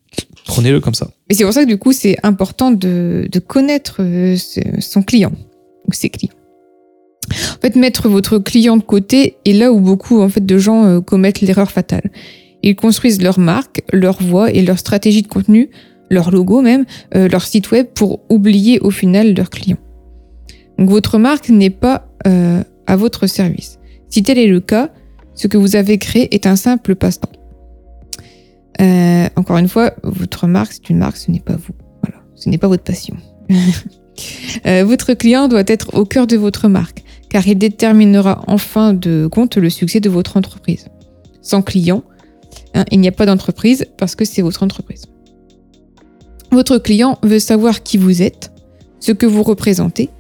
Prenez-le 0.45 0.81
comme 0.81 0.95
ça. 0.95 1.09
Et 1.31 1.35
c'est 1.35 1.45
pour 1.45 1.55
ça 1.55 1.65
que 1.65 1.69
du 1.69 1.79
coup, 1.79 1.93
c'est 1.93 2.17
important 2.23 2.73
de, 2.73 3.27
de 3.31 3.39
connaître 3.39 3.97
euh, 4.01 4.37
son 4.81 5.03
client 5.03 5.33
ou 5.87 5.93
ses 5.95 6.11
clients. 6.11 6.35
En 7.31 7.61
fait, 7.63 7.77
mettre 7.77 8.09
votre 8.09 8.39
client 8.39 8.77
de 8.77 8.83
côté 8.83 9.37
est 9.47 9.53
là 9.55 9.73
où 9.73 9.81
beaucoup 9.81 10.21
en 10.21 10.29
fait 10.29 10.45
de 10.45 10.59
gens 10.59 10.85
euh, 10.85 11.01
commettent 11.01 11.41
l'erreur 11.41 11.71
fatale. 11.71 12.11
Ils 12.63 12.77
construisent 12.77 13.23
leur 13.23 13.39
marque, 13.39 13.83
leur 13.93 14.23
voix 14.23 14.51
et 14.53 14.61
leur 14.63 14.79
stratégie 14.79 15.23
de 15.23 15.29
contenu, 15.29 15.71
leur 16.13 16.31
logo 16.31 16.61
même, 16.61 16.85
euh, 17.17 17.29
leur 17.29 17.43
site 17.43 17.71
web 17.73 17.87
pour 17.95 18.21
oublier 18.29 18.79
au 18.81 18.91
final 18.91 19.35
leurs 19.35 19.51
clients. 19.51 19.79
Donc 20.79 20.91
votre 20.91 21.19
marque 21.19 21.49
n'est 21.49 21.71
pas 21.71 22.07
euh, 22.27 22.63
à 22.87 22.97
votre 22.97 23.27
service. 23.27 23.79
Si 24.09 24.23
tel 24.23 24.39
est 24.39 24.47
le 24.47 24.61
cas, 24.61 24.91
ce 25.35 25.49
que 25.49 25.57
vous 25.57 25.75
avez 25.75 25.99
créé 25.99 26.33
est 26.35 26.47
un 26.47 26.57
simple 26.57 26.95
passe-temps. 26.95 27.33
Euh, 28.81 29.29
encore 29.37 29.57
une 29.57 29.69
fois, 29.69 29.95
votre 30.03 30.47
marque, 30.47 30.75
c'est 30.75 30.91
une 30.91 30.99
marque, 30.99 31.17
ce 31.17 31.31
n'est 31.31 31.41
pas 31.41 31.57
vous. 31.57 31.75
Voilà, 32.03 32.23
ce 32.35 32.49
n'est 32.49 32.59
pas 32.59 32.69
votre 32.69 32.85
passion. 32.85 33.17
Votre 34.65 35.15
client 35.15 35.49
doit 35.49 35.65
être 35.67 35.95
au 35.95 36.05
cœur 36.05 36.27
de 36.27 36.37
votre 36.37 36.69
marque, 36.69 37.03
car 37.31 37.49
il 37.49 37.57
déterminera 37.57 38.45
en 38.47 38.59
fin 38.59 38.93
de 38.93 39.27
compte 39.27 39.57
le 39.57 39.71
succès 39.71 40.01
de 40.01 40.11
votre 40.11 40.37
entreprise. 40.37 40.89
Sans 41.41 41.63
client, 41.63 42.05
hein, 42.75 42.85
il 42.93 43.01
n'y 43.01 43.09
a 43.09 43.13
pas 43.13 43.27
d'entreprise 43.27 43.87
parce 43.97 44.15
que 44.15 44.27
c'est 44.27 44.43
votre 44.43 44.63
entreprise. 44.63 45.07
Votre 46.53 46.79
client 46.79 47.19
veut 47.23 47.39
savoir 47.39 47.83
qui 47.83 47.97
vous 47.97 48.23
êtes, 48.23 48.53
ce 49.01 49.13
que 49.13 49.27
vous 49.27 49.43
représentez 49.43 50.11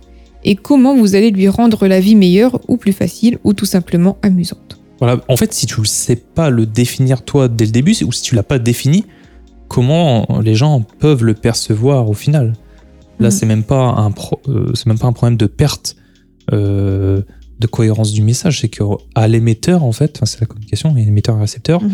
et 0.44 0.56
comment 0.56 0.96
vous 0.96 1.14
allez 1.14 1.30
lui 1.30 1.46
rendre 1.48 1.86
la 1.86 2.00
vie 2.00 2.16
meilleure 2.16 2.58
ou 2.68 2.76
plus 2.76 2.92
facile 2.92 3.38
ou 3.44 3.52
tout 3.52 3.66
simplement 3.66 4.16
amusante. 4.22 4.78
Voilà, 4.98 5.20
en 5.28 5.36
fait, 5.36 5.52
si 5.52 5.66
tu 5.66 5.80
ne 5.80 5.84
sais 5.84 6.16
pas 6.16 6.48
le 6.50 6.64
définir 6.66 7.22
toi 7.22 7.48
dès 7.48 7.66
le 7.66 7.70
début, 7.70 7.94
ou 8.04 8.12
si 8.12 8.22
tu 8.22 8.34
l'as 8.34 8.42
pas 8.42 8.58
défini, 8.58 9.04
comment 9.68 10.26
les 10.42 10.54
gens 10.54 10.80
peuvent 10.98 11.22
le 11.24 11.34
percevoir 11.34 12.08
au 12.08 12.14
final? 12.14 12.54
Là, 13.20 13.26
Mhm. 13.28 13.30
c'est 13.30 13.46
même 13.46 13.62
pas 13.64 13.82
un 13.90 14.10
pro- 14.10 14.40
euh, 14.48 14.72
c'est 14.74 14.86
même 14.86 14.98
pas 14.98 15.06
un 15.06 15.12
problème 15.12 15.36
de 15.36 15.46
perte 15.46 15.96
euh, 16.52 17.22
de 17.60 17.66
cohérence 17.68 18.12
du 18.12 18.22
message, 18.22 18.60
c'est 18.62 18.68
que 18.68 18.82
à 19.14 19.28
l'émetteur 19.28 19.84
en 19.84 19.92
fait, 19.92 20.18
c'est 20.24 20.40
la 20.40 20.46
communication, 20.46 20.96
et 20.96 21.02
émetteur 21.02 21.36
et 21.36 21.40
récepteur. 21.40 21.80
Mhm. 21.82 21.90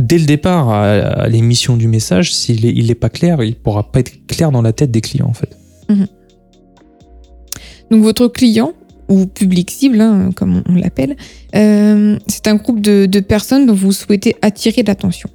Dès 0.00 0.18
le 0.18 0.26
départ, 0.26 0.70
à, 0.70 1.28
l'émission 1.28 1.76
du 1.76 1.88
message, 1.88 2.34
s'il 2.34 2.66
est, 2.66 2.72
il 2.74 2.90
est 2.90 2.96
pas 2.96 3.08
clair, 3.08 3.42
il 3.42 3.54
pourra 3.54 3.90
pas 3.90 4.00
être 4.00 4.26
clair 4.26 4.50
dans 4.50 4.62
la 4.62 4.72
tête 4.72 4.90
des 4.90 5.00
clients 5.00 5.28
en 5.28 5.34
fait. 5.34 5.56
Donc 7.90 8.02
votre 8.02 8.28
client 8.28 8.72
ou 9.08 9.26
public 9.26 9.70
cible, 9.70 10.00
hein, 10.00 10.30
comme 10.36 10.62
on, 10.68 10.74
l'appelle, 10.74 11.16
euh, 11.56 12.16
c'est 12.28 12.46
un 12.46 12.54
groupe 12.54 12.80
de, 12.80 13.06
de 13.06 13.20
personnes 13.20 13.66
dont 13.66 13.74
vous 13.74 13.92
souhaitez 13.92 14.36
attirer 14.40 14.84
l'attention. 14.84 15.28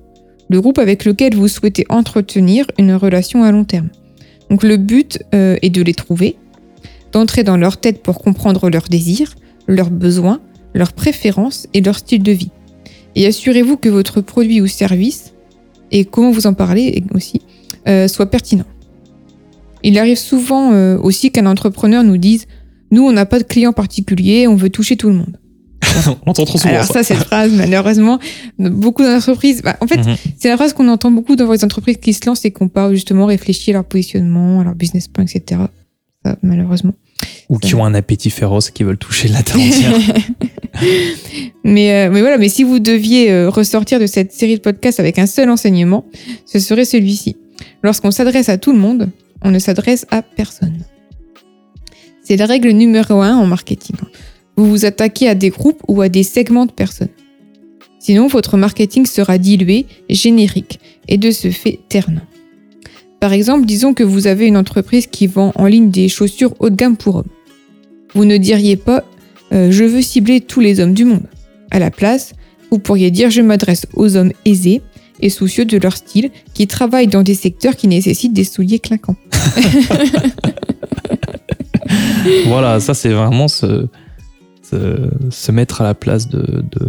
Le 0.49 0.61
groupe 0.61 0.77
avec 0.77 1.03
lequel 1.03 1.35
vous 1.35 1.49
souhaitez 1.49 1.85
entretenir 1.89 2.65
une 2.77 2.93
relation 2.93 3.43
à 3.43 3.51
long 3.51 3.65
terme. 3.65 3.89
Donc 4.49 4.63
le 4.63 4.77
but 4.77 5.19
euh, 5.33 5.57
est 5.61 5.69
de 5.69 5.81
les 5.81 5.93
trouver, 5.93 6.37
d'entrer 7.11 7.43
dans 7.43 7.57
leur 7.57 7.77
tête 7.77 8.01
pour 8.01 8.19
comprendre 8.19 8.69
leurs 8.69 8.87
désirs, 8.87 9.35
leurs 9.67 9.89
besoins, 9.89 10.39
leurs 10.73 10.93
préférences 10.93 11.67
et 11.73 11.81
leur 11.81 11.97
style 11.97 12.23
de 12.23 12.31
vie. 12.31 12.51
Et 13.15 13.25
assurez-vous 13.27 13.77
que 13.77 13.89
votre 13.89 14.21
produit 14.21 14.61
ou 14.61 14.67
service, 14.67 15.33
et 15.91 16.05
comment 16.05 16.31
vous 16.31 16.47
en 16.47 16.53
parlez 16.53 17.03
aussi, 17.13 17.41
euh, 17.87 18.07
soit 18.07 18.25
pertinent. 18.25 18.65
Il 19.83 19.97
arrive 19.99 20.17
souvent 20.17 20.73
euh, 20.73 20.97
aussi 20.99 21.31
qu'un 21.31 21.45
entrepreneur 21.45 22.03
nous 22.03 22.17
dise 22.17 22.45
Nous, 22.91 23.03
on 23.03 23.11
n'a 23.11 23.25
pas 23.25 23.39
de 23.39 23.43
client 23.43 23.71
particulier, 23.73 24.47
on 24.47 24.55
veut 24.55 24.69
toucher 24.69 24.97
tout 24.97 25.09
le 25.09 25.15
monde. 25.15 25.39
On 26.25 26.31
entend 26.31 26.45
trop 26.45 26.57
souvent 26.57 26.73
Alors, 26.73 26.85
ça. 26.85 26.93
ça, 26.95 27.03
cette 27.03 27.19
phrase, 27.25 27.51
malheureusement, 27.53 28.19
beaucoup 28.57 29.03
d'entreprises. 29.03 29.61
bah, 29.61 29.77
en 29.81 29.87
fait, 29.87 29.97
Mhm. 29.97 30.15
c'est 30.37 30.49
la 30.49 30.57
phrase 30.57 30.73
qu'on 30.73 30.87
entend 30.89 31.11
beaucoup 31.11 31.35
dans 31.35 31.49
les 31.51 31.63
entreprises 31.63 31.97
qui 31.97 32.11
se 32.13 32.25
lancent 32.25 32.43
et 32.43 32.51
qui 32.51 32.61
n'ont 32.63 32.69
pas 32.69 32.91
justement 32.93 33.25
réfléchi 33.27 33.69
à 33.69 33.73
leur 33.75 33.85
positionnement, 33.85 34.61
à 34.61 34.63
leur 34.63 34.75
business 34.75 35.07
plan, 35.07 35.23
etc. 35.23 35.61
Ça, 36.25 36.37
malheureusement. 36.41 36.93
Ou 37.49 37.57
qui 37.57 37.75
ont 37.75 37.85
un 37.85 37.93
appétit 37.93 38.29
féroce 38.29 38.69
et 38.69 38.71
qui 38.71 38.83
veulent 38.83 38.97
toucher 38.97 39.27
la 39.27 39.43
terre 39.43 39.59
entière. 39.59 39.93
Mais, 41.63 41.93
euh, 41.93 42.11
mais 42.11 42.19
voilà, 42.19 42.37
mais 42.37 42.49
si 42.49 42.63
vous 42.63 42.79
deviez 42.79 43.31
euh, 43.31 43.49
ressortir 43.49 43.99
de 43.99 44.05
cette 44.05 44.31
série 44.31 44.55
de 44.55 44.59
podcasts 44.59 44.99
avec 44.99 45.17
un 45.17 45.25
seul 45.25 45.49
enseignement, 45.49 46.05
ce 46.45 46.59
serait 46.59 46.85
celui-ci. 46.85 47.37
Lorsqu'on 47.81 48.11
s'adresse 48.11 48.49
à 48.49 48.57
tout 48.57 48.71
le 48.71 48.77
monde, 48.77 49.09
on 49.41 49.51
ne 49.51 49.57
s'adresse 49.57 50.05
à 50.11 50.21
personne. 50.21 50.77
C'est 52.23 52.35
la 52.35 52.45
règle 52.45 52.69
numéro 52.69 53.21
un 53.21 53.35
en 53.35 53.47
marketing. 53.47 53.95
Vous 54.57 54.69
vous 54.69 54.85
attaquez 54.85 55.27
à 55.27 55.35
des 55.35 55.49
groupes 55.49 55.81
ou 55.87 56.01
à 56.01 56.09
des 56.09 56.23
segments 56.23 56.65
de 56.65 56.71
personnes. 56.71 57.09
Sinon, 57.99 58.27
votre 58.27 58.57
marketing 58.57 59.05
sera 59.05 59.37
dilué, 59.37 59.87
générique 60.09 60.79
et 61.07 61.17
de 61.17 61.31
ce 61.31 61.49
fait 61.49 61.79
terne. 61.89 62.21
Par 63.19 63.33
exemple, 63.33 63.65
disons 63.65 63.93
que 63.93 64.03
vous 64.03 64.27
avez 64.27 64.47
une 64.47 64.57
entreprise 64.57 65.07
qui 65.07 65.27
vend 65.27 65.51
en 65.55 65.65
ligne 65.65 65.89
des 65.89 66.09
chaussures 66.09 66.53
haut 66.59 66.69
de 66.69 66.75
gamme 66.75 66.97
pour 66.97 67.15
hommes. 67.15 67.29
Vous 68.13 68.25
ne 68.25 68.37
diriez 68.37 68.75
pas 68.75 69.03
euh, 69.53 69.71
je 69.71 69.83
veux 69.83 70.01
cibler 70.01 70.41
tous 70.41 70.59
les 70.59 70.79
hommes 70.79 70.93
du 70.93 71.05
monde. 71.05 71.23
À 71.71 71.79
la 71.79 71.91
place, 71.91 72.33
vous 72.71 72.79
pourriez 72.79 73.11
dire 73.11 73.29
je 73.29 73.41
m'adresse 73.41 73.85
aux 73.93 74.17
hommes 74.17 74.31
aisés 74.45 74.81
et 75.21 75.29
soucieux 75.29 75.65
de 75.65 75.77
leur 75.77 75.95
style 75.95 76.29
qui 76.53 76.67
travaillent 76.67 77.07
dans 77.07 77.21
des 77.21 77.35
secteurs 77.35 77.75
qui 77.75 77.87
nécessitent 77.87 78.33
des 78.33 78.43
souliers 78.43 78.79
clinquants. 78.79 79.15
voilà, 82.47 82.79
ça 82.79 82.93
c'est 82.93 83.09
vraiment 83.09 83.47
se, 83.47 83.87
se, 84.61 85.09
se 85.29 85.51
mettre 85.51 85.81
à 85.81 85.83
la 85.85 85.93
place 85.93 86.27
de, 86.27 86.41
de, 86.41 86.87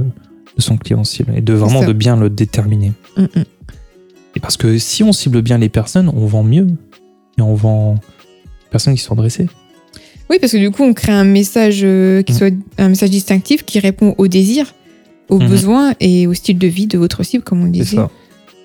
de 0.56 0.62
son 0.62 0.76
client 0.76 1.04
cible 1.04 1.32
et 1.36 1.40
de 1.40 1.52
vraiment 1.52 1.84
de 1.84 1.92
bien 1.92 2.16
le 2.16 2.30
déterminer. 2.30 2.92
Mm, 3.16 3.22
mm. 3.22 3.44
Et 4.37 4.40
parce 4.40 4.57
que 4.57 4.79
si 4.79 5.03
on 5.03 5.12
cible 5.12 5.42
bien 5.42 5.59
les 5.59 5.68
personnes, 5.70 6.09
on 6.14 6.27
vend 6.27 6.44
mieux. 6.44 6.66
Et 7.38 7.42
on 7.42 7.55
vend 7.55 7.94
les 7.94 8.70
personnes 8.70 8.94
qui 8.94 9.01
sont 9.03 9.14
adressées. 9.14 9.46
Oui, 10.29 10.37
parce 10.40 10.53
que 10.53 10.59
du 10.59 10.70
coup, 10.70 10.83
on 10.83 10.92
crée 10.92 11.12
un 11.12 11.25
message 11.25 11.81
euh, 11.85 12.22
qui 12.22 12.33
Mhm. 12.33 12.38
soit 12.38 12.55
un 12.79 12.88
message 12.90 13.11
distinctif 13.11 13.64
qui 13.64 13.79
répond 13.79 14.14
aux 14.18 14.29
désirs, 14.29 14.75
aux 15.31 15.38
Mhm. 15.38 15.49
besoins 15.49 15.94
et 16.01 16.27
au 16.27 16.35
style 16.35 16.59
de 16.59 16.66
vie 16.66 16.87
de 16.87 16.99
votre 16.99 17.22
cible, 17.22 17.44
comme 17.44 17.62
on 17.62 17.66
C'est 17.66 17.70
disait. 17.72 17.96
ça. 17.96 18.11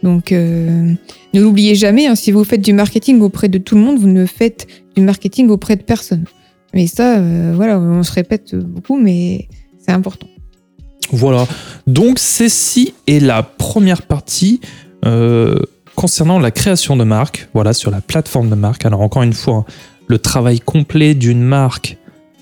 Donc, 0.03 0.31
euh, 0.31 0.93
ne 1.33 1.39
l'oubliez 1.41 1.75
jamais, 1.75 2.07
hein, 2.07 2.15
si 2.15 2.31
vous 2.31 2.43
faites 2.43 2.61
du 2.61 2.73
marketing 2.73 3.21
auprès 3.21 3.47
de 3.47 3.59
tout 3.59 3.75
le 3.75 3.81
monde, 3.81 3.99
vous 3.99 4.07
ne 4.07 4.25
faites 4.25 4.67
du 4.95 5.01
marketing 5.03 5.49
auprès 5.49 5.75
de 5.75 5.83
personne. 5.83 6.25
Mais 6.73 6.87
ça, 6.87 7.19
euh, 7.19 7.53
voilà, 7.55 7.79
on 7.79 8.01
se 8.01 8.11
répète 8.11 8.55
beaucoup, 8.55 8.97
mais 8.99 9.47
c'est 9.79 9.91
important. 9.91 10.27
Voilà. 11.11 11.47
Donc, 11.85 12.17
ceci 12.17 12.93
est 13.05 13.19
la 13.19 13.43
première 13.43 14.01
partie 14.01 14.59
euh, 15.05 15.59
concernant 15.95 16.39
la 16.39 16.51
création 16.51 16.95
de 16.97 17.03
marque. 17.03 17.49
Voilà, 17.53 17.73
sur 17.73 17.91
la 17.91 18.01
plateforme 18.01 18.49
de 18.49 18.55
marque. 18.55 18.85
Alors, 18.85 19.01
encore 19.01 19.23
une 19.23 19.33
fois, 19.33 19.55
hein, 19.55 19.65
le 20.07 20.17
travail 20.17 20.59
complet 20.59 21.13
d'une 21.13 21.41
marque 21.41 21.97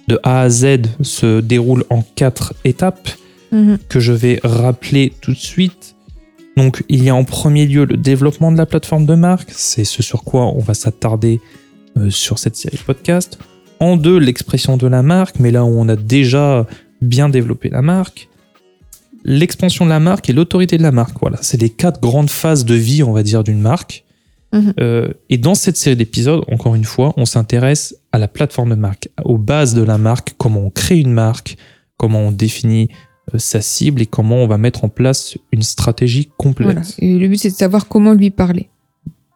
de 0.08 0.20
A 0.24 0.42
à 0.42 0.50
Z 0.50 0.82
se 1.02 1.40
déroule 1.40 1.86
en 1.90 2.02
quatre 2.16 2.54
étapes. 2.66 3.10
Mhm. 3.52 3.80
que 3.90 4.00
je 4.00 4.14
vais 4.14 4.40
rappeler 4.44 5.14
tout 5.22 5.32
de 5.32 5.38
suite. 5.38 5.96
Donc, 6.56 6.84
il 6.90 7.04
y 7.04 7.10
a 7.10 7.16
en 7.16 7.24
premier 7.24 7.66
lieu 7.66 7.86
le 7.86 7.98
développement 7.98 8.52
de 8.52 8.58
la 8.58 8.66
plateforme 8.66 9.06
de 9.06 9.16
marque, 9.16 9.50
c'est 9.52 9.86
ce 9.86 10.04
sur 10.04 10.24
quoi 10.24 10.46
on 10.46 10.60
va 10.60 10.74
s'attarder 10.74 11.40
euh, 11.98 12.10
sur 12.10 12.38
cette 12.38 12.56
série 12.56 12.78
de 12.78 12.84
podcasts. 12.84 13.40
En 13.80 13.96
deux, 13.96 14.18
l'expression 14.18 14.78
de 14.78 14.88
la 14.88 15.02
marque, 15.02 15.40
mais 15.40 15.52
là 15.52 15.64
où 15.64 15.80
on 15.80 15.88
a 15.88 15.96
déjà 15.96 16.68
bien 17.02 17.30
développé 17.30 17.70
la 17.70 17.82
marque. 17.82 18.29
L'expansion 19.24 19.86
de 19.86 19.90
la 19.90 20.00
marque 20.00 20.30
et 20.30 20.34
l'autorité 20.34 20.78
de 20.78 20.84
la 20.84 20.92
marque. 20.92 21.18
Voilà, 21.20 21.38
c'est 21.42 21.60
les 21.60 21.70
quatre 21.70 22.02
grandes 22.02 22.30
phases 22.30 22.66
de 22.66 22.76
vie, 22.76 23.04
on 23.04 23.12
va 23.12 23.24
dire, 23.24 23.44
d'une 23.44 23.60
marque. 23.60 24.06
Mhm. 24.54 24.74
Euh, 24.80 25.10
et 25.30 25.38
dans 25.38 25.56
cette 25.56 25.78
série 25.78 25.96
d'épisodes, 25.96 26.44
encore 26.52 26.76
une 26.76 26.86
fois, 26.86 27.14
on 27.18 27.26
s'intéresse 27.26 27.96
à 28.12 28.18
la 28.18 28.28
plateforme 28.28 28.72
de 28.72 28.76
marque, 28.76 29.10
aux 29.24 29.38
bases 29.38 29.76
de 29.76 29.84
la 29.84 29.98
marque, 29.98 30.34
comment 30.38 30.62
on 30.62 30.70
crée 30.70 31.00
une 31.00 31.12
marque, 31.12 31.58
comment 31.98 32.20
on 32.20 32.32
définit 32.32 32.90
euh, 33.34 33.38
sa 33.38 33.62
cible 33.62 34.02
et 34.02 34.06
comment 34.06 34.38
on 34.38 34.48
va 34.48 34.58
mettre 34.58 34.84
en 34.84 34.90
place 34.90 35.38
une 35.52 35.62
stratégie 35.62 36.30
complète. 36.38 36.68
Voilà. 36.68 36.82
Et 36.98 37.20
le 37.20 37.28
but, 37.28 37.38
c'est 37.38 37.52
de 37.52 37.56
savoir 37.56 37.88
comment 37.88 38.14
lui 38.14 38.32
parler. 38.32 38.70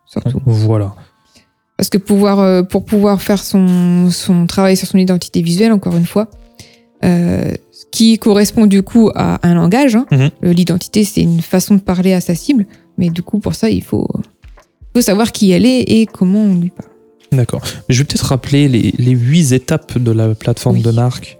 Surtout. 0.05 0.41
Voilà. 0.45 0.95
Parce 1.77 1.89
que 1.89 1.97
pouvoir, 1.97 2.39
euh, 2.39 2.63
pour 2.63 2.85
pouvoir 2.85 3.21
faire 3.21 3.43
son, 3.43 4.09
son 4.09 4.47
travail 4.47 4.77
sur 4.77 4.87
son 4.87 4.97
identité 4.97 5.41
visuelle, 5.41 5.71
encore 5.71 5.95
une 5.95 6.05
fois, 6.05 6.29
qui 7.91 8.17
correspond 8.17 8.65
du 8.65 8.81
coup 8.83 9.09
à 9.15 9.39
un 9.47 9.53
langage. 9.55 9.95
hein. 9.95 10.05
Mhm. 10.11 10.29
Euh, 10.45 10.53
L'identité, 10.53 11.03
c'est 11.03 11.21
une 11.21 11.41
façon 11.41 11.75
de 11.75 11.81
parler 11.81 12.13
à 12.13 12.21
sa 12.21 12.33
cible. 12.35 12.65
Mais 12.97 13.09
du 13.09 13.21
coup, 13.23 13.39
pour 13.39 13.55
ça, 13.55 13.69
il 13.69 13.83
faut, 13.83 14.07
faut 14.95 15.01
savoir 15.01 15.31
qui 15.31 15.51
elle 15.51 15.65
est 15.65 15.81
et 15.81 16.05
comment 16.05 16.39
on 16.43 16.55
lui 16.59 16.69
parle. 16.69 16.89
D'accord. 17.31 17.61
Je 17.89 17.99
vais 17.99 18.05
peut-être 18.05 18.27
rappeler 18.27 18.67
les, 18.67 18.93
les 18.97 19.11
huit 19.11 19.51
étapes 19.53 19.97
de 19.97 20.11
la 20.11 20.35
plateforme 20.35 20.77
Oui. 20.77 20.81
de 20.83 20.91
marque 20.91 21.39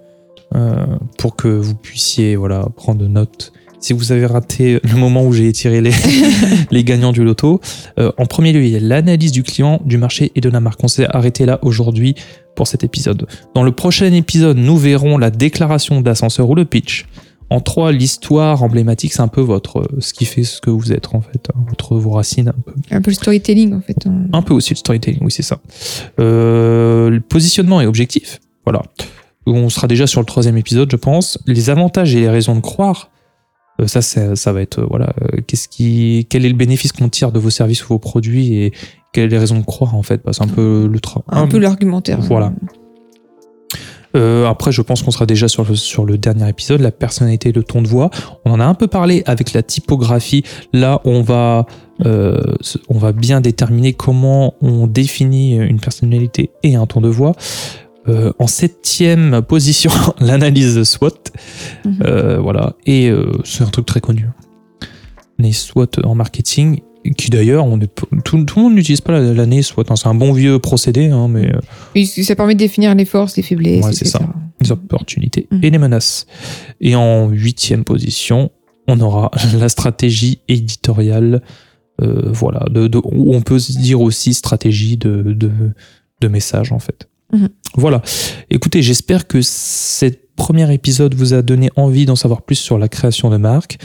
euh, 0.56 0.86
pour 1.20 1.36
que 1.36 1.48
vous 1.48 1.76
puissiez 1.76 2.36
voilà, 2.36 2.68
prendre 2.76 3.06
note. 3.08 3.54
Si 3.80 3.92
vous 3.94 4.12
avez 4.14 4.26
raté 4.26 4.80
le 4.84 4.96
moment 4.96 5.26
où 5.26 5.34
j'ai 5.34 5.52
tiré 5.52 5.82
les, 5.82 5.92
les 6.72 6.84
gagnants 6.84 7.12
du 7.12 7.24
loto, 7.24 7.60
euh, 8.00 8.12
en 8.18 8.26
premier 8.26 8.54
lieu, 8.54 8.64
il 8.64 8.70
y 8.70 8.76
a 8.76 8.80
l'analyse 8.80 9.32
du 9.34 9.44
client, 9.44 9.82
du 9.86 9.98
marché 9.98 10.32
et 10.36 10.42
de 10.42 10.50
la 10.50 10.60
marque. 10.62 10.82
On 10.84 10.88
s'est 10.88 11.06
arrêté 11.10 11.46
là 11.46 11.60
aujourd'hui 11.64 12.16
pour 12.56 12.68
cet 12.68 12.84
épisode. 12.84 13.28
Dans 13.56 13.64
le 13.64 13.72
prochain 13.72 14.12
épisode, 14.14 14.58
nous 14.58 14.78
verrons 14.78 15.18
la 15.18 15.30
déclaration 15.32 16.02
d'ascenseur 16.02 16.50
ou 16.50 16.56
le 16.56 16.66
pitch. 16.66 17.06
En 17.50 17.60
trois, 17.60 17.92
l'histoire 17.92 18.64
emblématique, 18.64 19.14
c'est 19.14 19.22
un 19.22 19.28
peu 19.28 19.42
votre, 19.42 19.80
euh, 19.82 19.98
ce 20.00 20.14
qui 20.14 20.26
fait 20.26 20.44
ce 20.44 20.60
que 20.60 20.72
vous 20.72 20.92
êtes 20.92 21.14
en 21.14 21.22
fait, 21.22 21.50
hein, 21.54 21.60
votre, 21.70 21.96
vos 21.98 22.12
racines 22.12 22.48
un 22.48 22.54
peu. 22.66 22.74
Un 22.90 23.02
peu 23.02 23.12
le 23.12 23.16
storytelling, 23.16 23.74
en 23.76 23.82
fait. 23.82 24.08
hein. 24.08 24.26
Un 24.34 24.42
peu 24.42 24.54
aussi 24.56 24.74
le 24.74 24.78
storytelling, 24.78 25.20
oui, 25.22 25.32
c'est 25.32 25.44
ça. 25.44 25.60
Euh, 26.20 27.10
le 27.10 27.20
positionnement 27.20 27.82
et 27.82 27.86
objectif, 27.86 28.40
voilà. 28.66 28.82
On 29.46 29.70
sera 29.70 29.88
déjà 29.88 30.08
sur 30.08 30.22
le 30.22 30.26
troisième 30.26 30.58
épisode, 30.58 30.90
je 30.90 30.96
pense. 30.96 31.38
Les 31.46 31.70
avantages 31.70 32.16
et 32.16 32.22
les 32.22 32.30
raisons 32.30 32.56
de 32.56 32.62
croire, 32.62 33.10
euh, 33.82 33.88
ça, 33.88 34.02
ça 34.02 34.54
va 34.54 34.62
être, 34.62 34.80
euh, 34.80 34.88
voilà, 34.90 35.14
euh, 35.22 35.42
qu'est-ce 35.48 35.68
qui, 35.68 36.28
quel 36.30 36.46
est 36.46 36.50
le 36.50 36.56
bénéfice 36.56 36.92
qu'on 36.92 37.10
tire 37.10 37.32
de 37.32 37.40
vos 37.40 37.50
services 37.50 37.84
ou 37.86 37.90
vos 37.90 38.00
produits 38.00 38.56
et 38.56 38.74
quelles 39.14 39.30
sont 39.30 39.34
les 39.34 39.40
raisons 39.40 39.60
de 39.60 39.66
croire, 39.66 39.96
en 39.96 40.04
fait. 40.04 40.22
Bah, 40.24 40.32
c'est 40.34 40.44
un 40.44 40.48
peu 40.48 40.88
le 40.92 41.00
tra- 41.00 41.22
Un 41.28 41.48
peu 41.48 41.58
l'argumentaire. 41.60 42.20
Voilà. 42.22 42.54
Euh, 44.16 44.46
après, 44.48 44.72
je 44.72 44.84
pense 44.84 45.02
qu'on 45.02 45.10
sera 45.10 45.26
déjà 45.26 45.48
sur 45.48 45.64
le, 45.68 45.76
sur 45.76 46.06
le 46.06 46.20
dernier 46.20 46.48
épisode, 46.48 46.82
la 46.82 46.92
personnalité, 46.92 47.52
le 47.52 47.64
ton 47.64 47.82
de 47.82 47.88
voix. 47.88 48.12
On 48.46 48.52
en 48.52 48.60
a 48.60 48.66
un 48.66 48.76
peu 48.76 48.86
parlé 48.86 49.24
avec 49.26 49.54
la 49.54 49.64
typographie. 49.64 50.44
Là, 50.72 51.02
on 51.04 51.24
va, 51.24 51.66
euh, 52.06 52.40
on 52.90 53.00
va 53.00 53.12
bien 53.12 53.42
déterminer 53.42 53.94
comment 53.94 54.54
on 54.62 54.86
définit 54.86 55.56
une 55.56 55.80
personnalité 55.80 56.52
et 56.62 56.76
un 56.76 56.86
ton 56.86 57.02
de 57.02 57.10
voix. 57.10 57.32
Euh, 58.10 58.34
en 58.40 58.48
septième 58.48 59.42
position, 59.42 59.92
l'analyse 60.20 60.76
de 60.76 60.84
SWOT. 60.84 61.12
Mhm. 61.86 61.98
Euh, 62.04 62.40
voilà. 62.40 62.76
Et 62.86 63.10
euh, 63.10 63.32
c'est 63.46 63.64
un 63.64 63.68
truc 63.70 63.86
très 63.86 64.02
connu. 64.02 64.28
Les 65.40 65.52
SWOT 65.54 65.88
en 66.04 66.14
marketing, 66.16 66.82
qui 67.18 67.30
d'ailleurs, 67.30 67.66
on 67.66 67.80
est, 67.80 67.88
tout, 67.94 68.06
tout 68.46 68.58
le 68.58 68.64
monde 68.64 68.76
n'utilise 68.76 69.02
pas 69.02 69.14
la- 69.14 69.34
l'année 69.34 69.62
SWOT. 69.62 69.84
hein. 69.90 69.96
C'est 69.96 70.08
un 70.08 70.16
bon 70.16 70.34
vieux 70.34 70.60
procédé, 70.60 71.08
hein, 71.08 71.28
mais 71.30 71.52
Et 71.96 72.06
ça 72.06 72.36
permet 72.36 72.54
de 72.56 72.60
définir 72.60 72.94
les 72.96 73.06
forces, 73.06 73.38
les 73.38 73.44
faiblesses, 73.44 73.86
Ouais, 73.86 73.94
c'est 73.94 74.08
etc. 74.08 74.26
les 74.62 74.72
opportunités 74.72 75.48
Mhm. 75.52 75.60
et 75.64 75.70
les 75.70 75.78
menaces. 75.78 76.28
Et 76.82 76.96
en 76.96 77.30
huitième 77.30 77.84
position, 77.86 78.52
on 78.88 79.00
aura 79.00 79.32
la 79.58 79.70
stratégie 79.70 80.40
éditoriale. 80.48 81.42
voilà, 82.02 82.66
de, 82.70 82.88
de- 82.88 82.98
où 83.04 83.34
on 83.34 83.42
peut 83.42 83.60
se 83.60 83.72
dire 83.78 84.02
aussi 84.02 84.34
stratégie 84.34 84.98
de, 84.98 85.22
de, 85.22 85.50
de 86.20 86.28
message 86.28 86.72
en 86.74 86.80
fait. 86.80 87.08
Mhm. 87.34 87.50
Voilà. 87.76 88.02
Écoutez, 88.50 88.82
j'espère 88.82 89.28
que 89.28 89.42
ce 89.42 90.06
premier 90.36 90.72
épisode 90.74 91.14
vous 91.16 91.34
a 91.34 91.42
donné 91.42 91.70
envie 91.76 92.06
d'en 92.06 92.16
savoir 92.16 92.42
plus 92.44 92.56
sur 92.56 92.78
la 92.78 92.88
création 92.88 93.30
de 93.30 93.38
marque. 93.38 93.78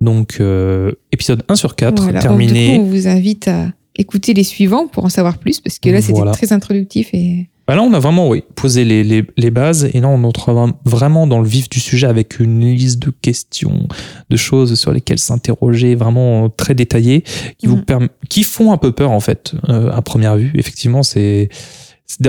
Donc, 0.00 0.38
euh, 0.40 0.92
épisode 1.12 1.42
1 1.48 1.54
sur 1.56 1.76
4, 1.76 2.02
Voilà. 2.02 2.20
Donc, 2.20 2.22
terminé. 2.22 2.72
du 2.72 2.78
coup, 2.78 2.84
on 2.84 2.88
vous 2.88 3.08
invite 3.08 3.48
à 3.48 3.72
écouter 3.96 4.34
les 4.34 4.44
suivants 4.44 4.86
pour 4.88 5.04
en 5.04 5.08
savoir 5.08 5.38
plus, 5.38 5.60
parce 5.60 5.78
que 5.78 5.90
là, 5.90 6.00
c'était 6.00 6.14
Voilà. 6.14 6.32
très 6.32 6.52
introductif 6.52 7.10
et 7.12 7.48
Bah 7.68 7.76
là, 7.76 7.82
on 7.82 7.92
a 7.92 8.00
vraiment 8.00 8.28
oui, 8.28 8.42
posé 8.56 8.84
les, 8.84 9.04
les, 9.04 9.22
les 9.36 9.50
bases 9.52 9.88
et 9.92 10.00
là, 10.00 10.08
on 10.08 10.24
entre 10.24 10.72
vraiment 10.84 11.26
dans 11.28 11.38
le 11.40 11.46
vif 11.46 11.68
du 11.70 11.78
sujet 11.78 12.08
avec 12.08 12.40
une 12.40 12.60
liste 12.74 12.98
de 13.00 13.10
questions, 13.10 13.86
de 14.30 14.36
choses 14.36 14.74
sur 14.78 14.92
lesquelles 14.92 15.20
s'interroger, 15.20 15.94
vraiment 15.94 16.48
très 16.50 16.74
détaillées, 16.74 17.22
qui, 17.58 17.66
vous 17.68 17.76
Mhm. 17.88 18.08
qui 18.28 18.42
font 18.42 18.72
un 18.72 18.78
peu 18.78 18.90
peur 18.92 19.12
en 19.12 19.20
fait 19.20 19.52
euh, 19.68 19.90
à 19.92 20.02
première 20.02 20.36
vue. 20.36 20.50
Effectivement, 20.56 21.02
c'est- 21.04 21.48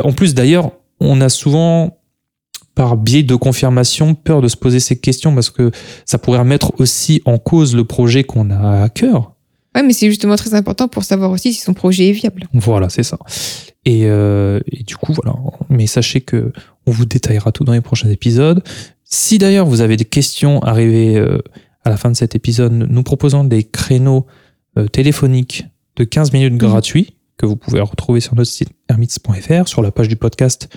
en 0.04 0.13
plus 0.13 0.34
d'ailleurs, 0.34 0.72
on 1.00 1.22
a 1.22 1.30
souvent 1.30 1.98
par 2.76 2.98
biais 2.98 3.24
de 3.24 3.36
confirmation 3.36 4.15
peur 4.15 4.41
de 4.41 4.48
se 4.48 4.58
poser 4.58 4.80
ces 4.80 5.00
questions 5.00 5.34
parce 5.34 5.50
que 5.50 5.72
ça 6.06 6.17
pourrait 6.17 6.39
remettre 6.39 6.74
aussi 6.80 7.22
en 7.26 7.38
cause 7.38 7.76
le 7.76 7.84
projet 7.84 8.24
qu'on 8.24 8.50
a 8.50 8.84
à 8.84 8.89
cœur. 8.89 9.34
Ouais, 9.76 9.84
mais 9.84 9.93
c'est 9.93 10.08
justement 10.08 10.36
très 10.36 10.54
important 10.54 10.88
pour 10.88 11.04
savoir 11.04 11.32
aussi 11.32 11.54
si 11.54 11.62
son 11.62 11.74
projet 11.74 12.10
est 12.10 12.13
viable. 12.13 12.48
Voilà, 12.54 12.89
c'est 12.89 13.04
ça. 13.04 13.17
Et, 13.86 14.06
euh, 14.06 14.60
et 14.72 14.84
du 14.84 14.96
coup, 14.96 15.13
voilà. 15.13 15.36
Mais 15.69 15.88
sachez 15.88 16.22
que 16.22 16.52
on 16.86 16.91
vous 16.91 17.06
détaillera 17.06 17.52
tout 17.52 17.63
dans 17.63 17.74
les 17.74 17.82
prochains 17.82 18.10
épisodes. 18.10 18.63
Si 19.04 19.38
d'ailleurs 19.38 19.65
vous 19.65 19.82
avez 19.82 19.98
des 19.98 20.06
questions 20.06 20.62
arrivées 20.62 21.17
euh, 21.17 21.39
à 21.84 21.89
la 21.89 21.98
fin 21.98 22.10
de 22.10 22.15
cet 22.15 22.36
épisode, 22.36 22.74
nous 22.74 23.04
proposons 23.04 23.43
des 23.43 23.63
créneaux 23.63 24.26
euh, 24.78 24.88
téléphoniques 24.88 25.65
de 25.96 26.04
15 26.04 26.34
minutes 26.34 26.58
gratuits 26.58 27.12
que 27.38 27.46
vous 27.46 27.56
pouvez 27.56 27.80
retrouver 27.82 28.19
sur 28.19 28.36
notre 28.36 28.50
site 28.52 28.69
hermits.fr, 28.89 29.67
sur 29.67 29.82
la 29.82 29.91
page 29.91 30.08
du 30.08 30.15
podcast 30.15 30.69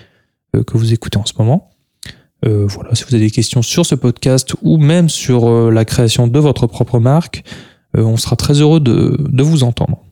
euh, 0.54 0.62
que 0.64 0.76
vous 0.78 0.92
écoutez 0.92 1.18
en 1.18 1.24
ce 1.26 1.32
moment. 1.38 1.70
Euh, 2.44 2.66
voilà, 2.66 2.94
si 2.94 3.04
vous 3.04 3.14
avez 3.14 3.24
des 3.24 3.30
questions 3.30 3.62
sur 3.62 3.86
ce 3.86 3.94
podcast 3.94 4.54
ou 4.62 4.76
même 4.78 5.08
sur 5.08 5.48
euh, 5.48 5.70
la 5.70 5.84
création 5.84 6.26
de 6.26 6.38
votre 6.38 6.66
propre 6.66 6.98
marque, 6.98 7.42
euh, 7.96 8.02
on 8.02 8.16
sera 8.16 8.36
très 8.36 8.54
heureux 8.60 8.80
de, 8.80 9.16
de 9.28 9.42
vous 9.42 9.62
entendre. 9.64 10.02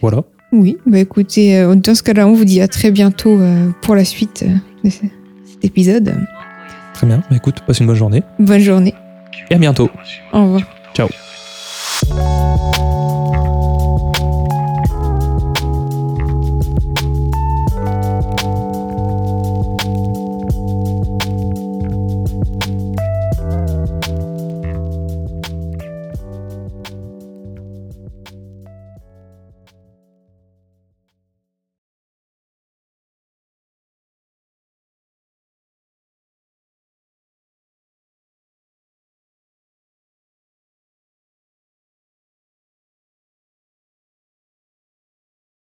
Voilà. 0.00 0.22
Oui, 0.52 0.76
bah 0.84 0.98
écoutez, 0.98 1.64
dans 1.76 1.94
ce 1.94 2.02
cas-là, 2.02 2.26
on 2.28 2.34
vous 2.34 2.44
dit 2.44 2.60
à 2.60 2.68
très 2.68 2.90
bientôt 2.90 3.40
pour 3.80 3.94
la 3.94 4.04
suite 4.04 4.44
de 4.84 4.90
ce- 4.90 4.98
cet 5.46 5.64
épisode. 5.64 6.14
Très 6.92 7.06
bien. 7.06 7.22
Bah, 7.30 7.36
écoute, 7.36 7.60
passe 7.66 7.80
une 7.80 7.86
bonne 7.86 7.96
journée 7.96 8.22
Bonne 8.38 8.60
journée. 8.60 8.94
et 9.50 9.54
à 9.54 9.58
bientôt. 9.58 9.88
Au 10.32 10.42
revoir. 10.42 10.62
Ciao. 10.94 11.08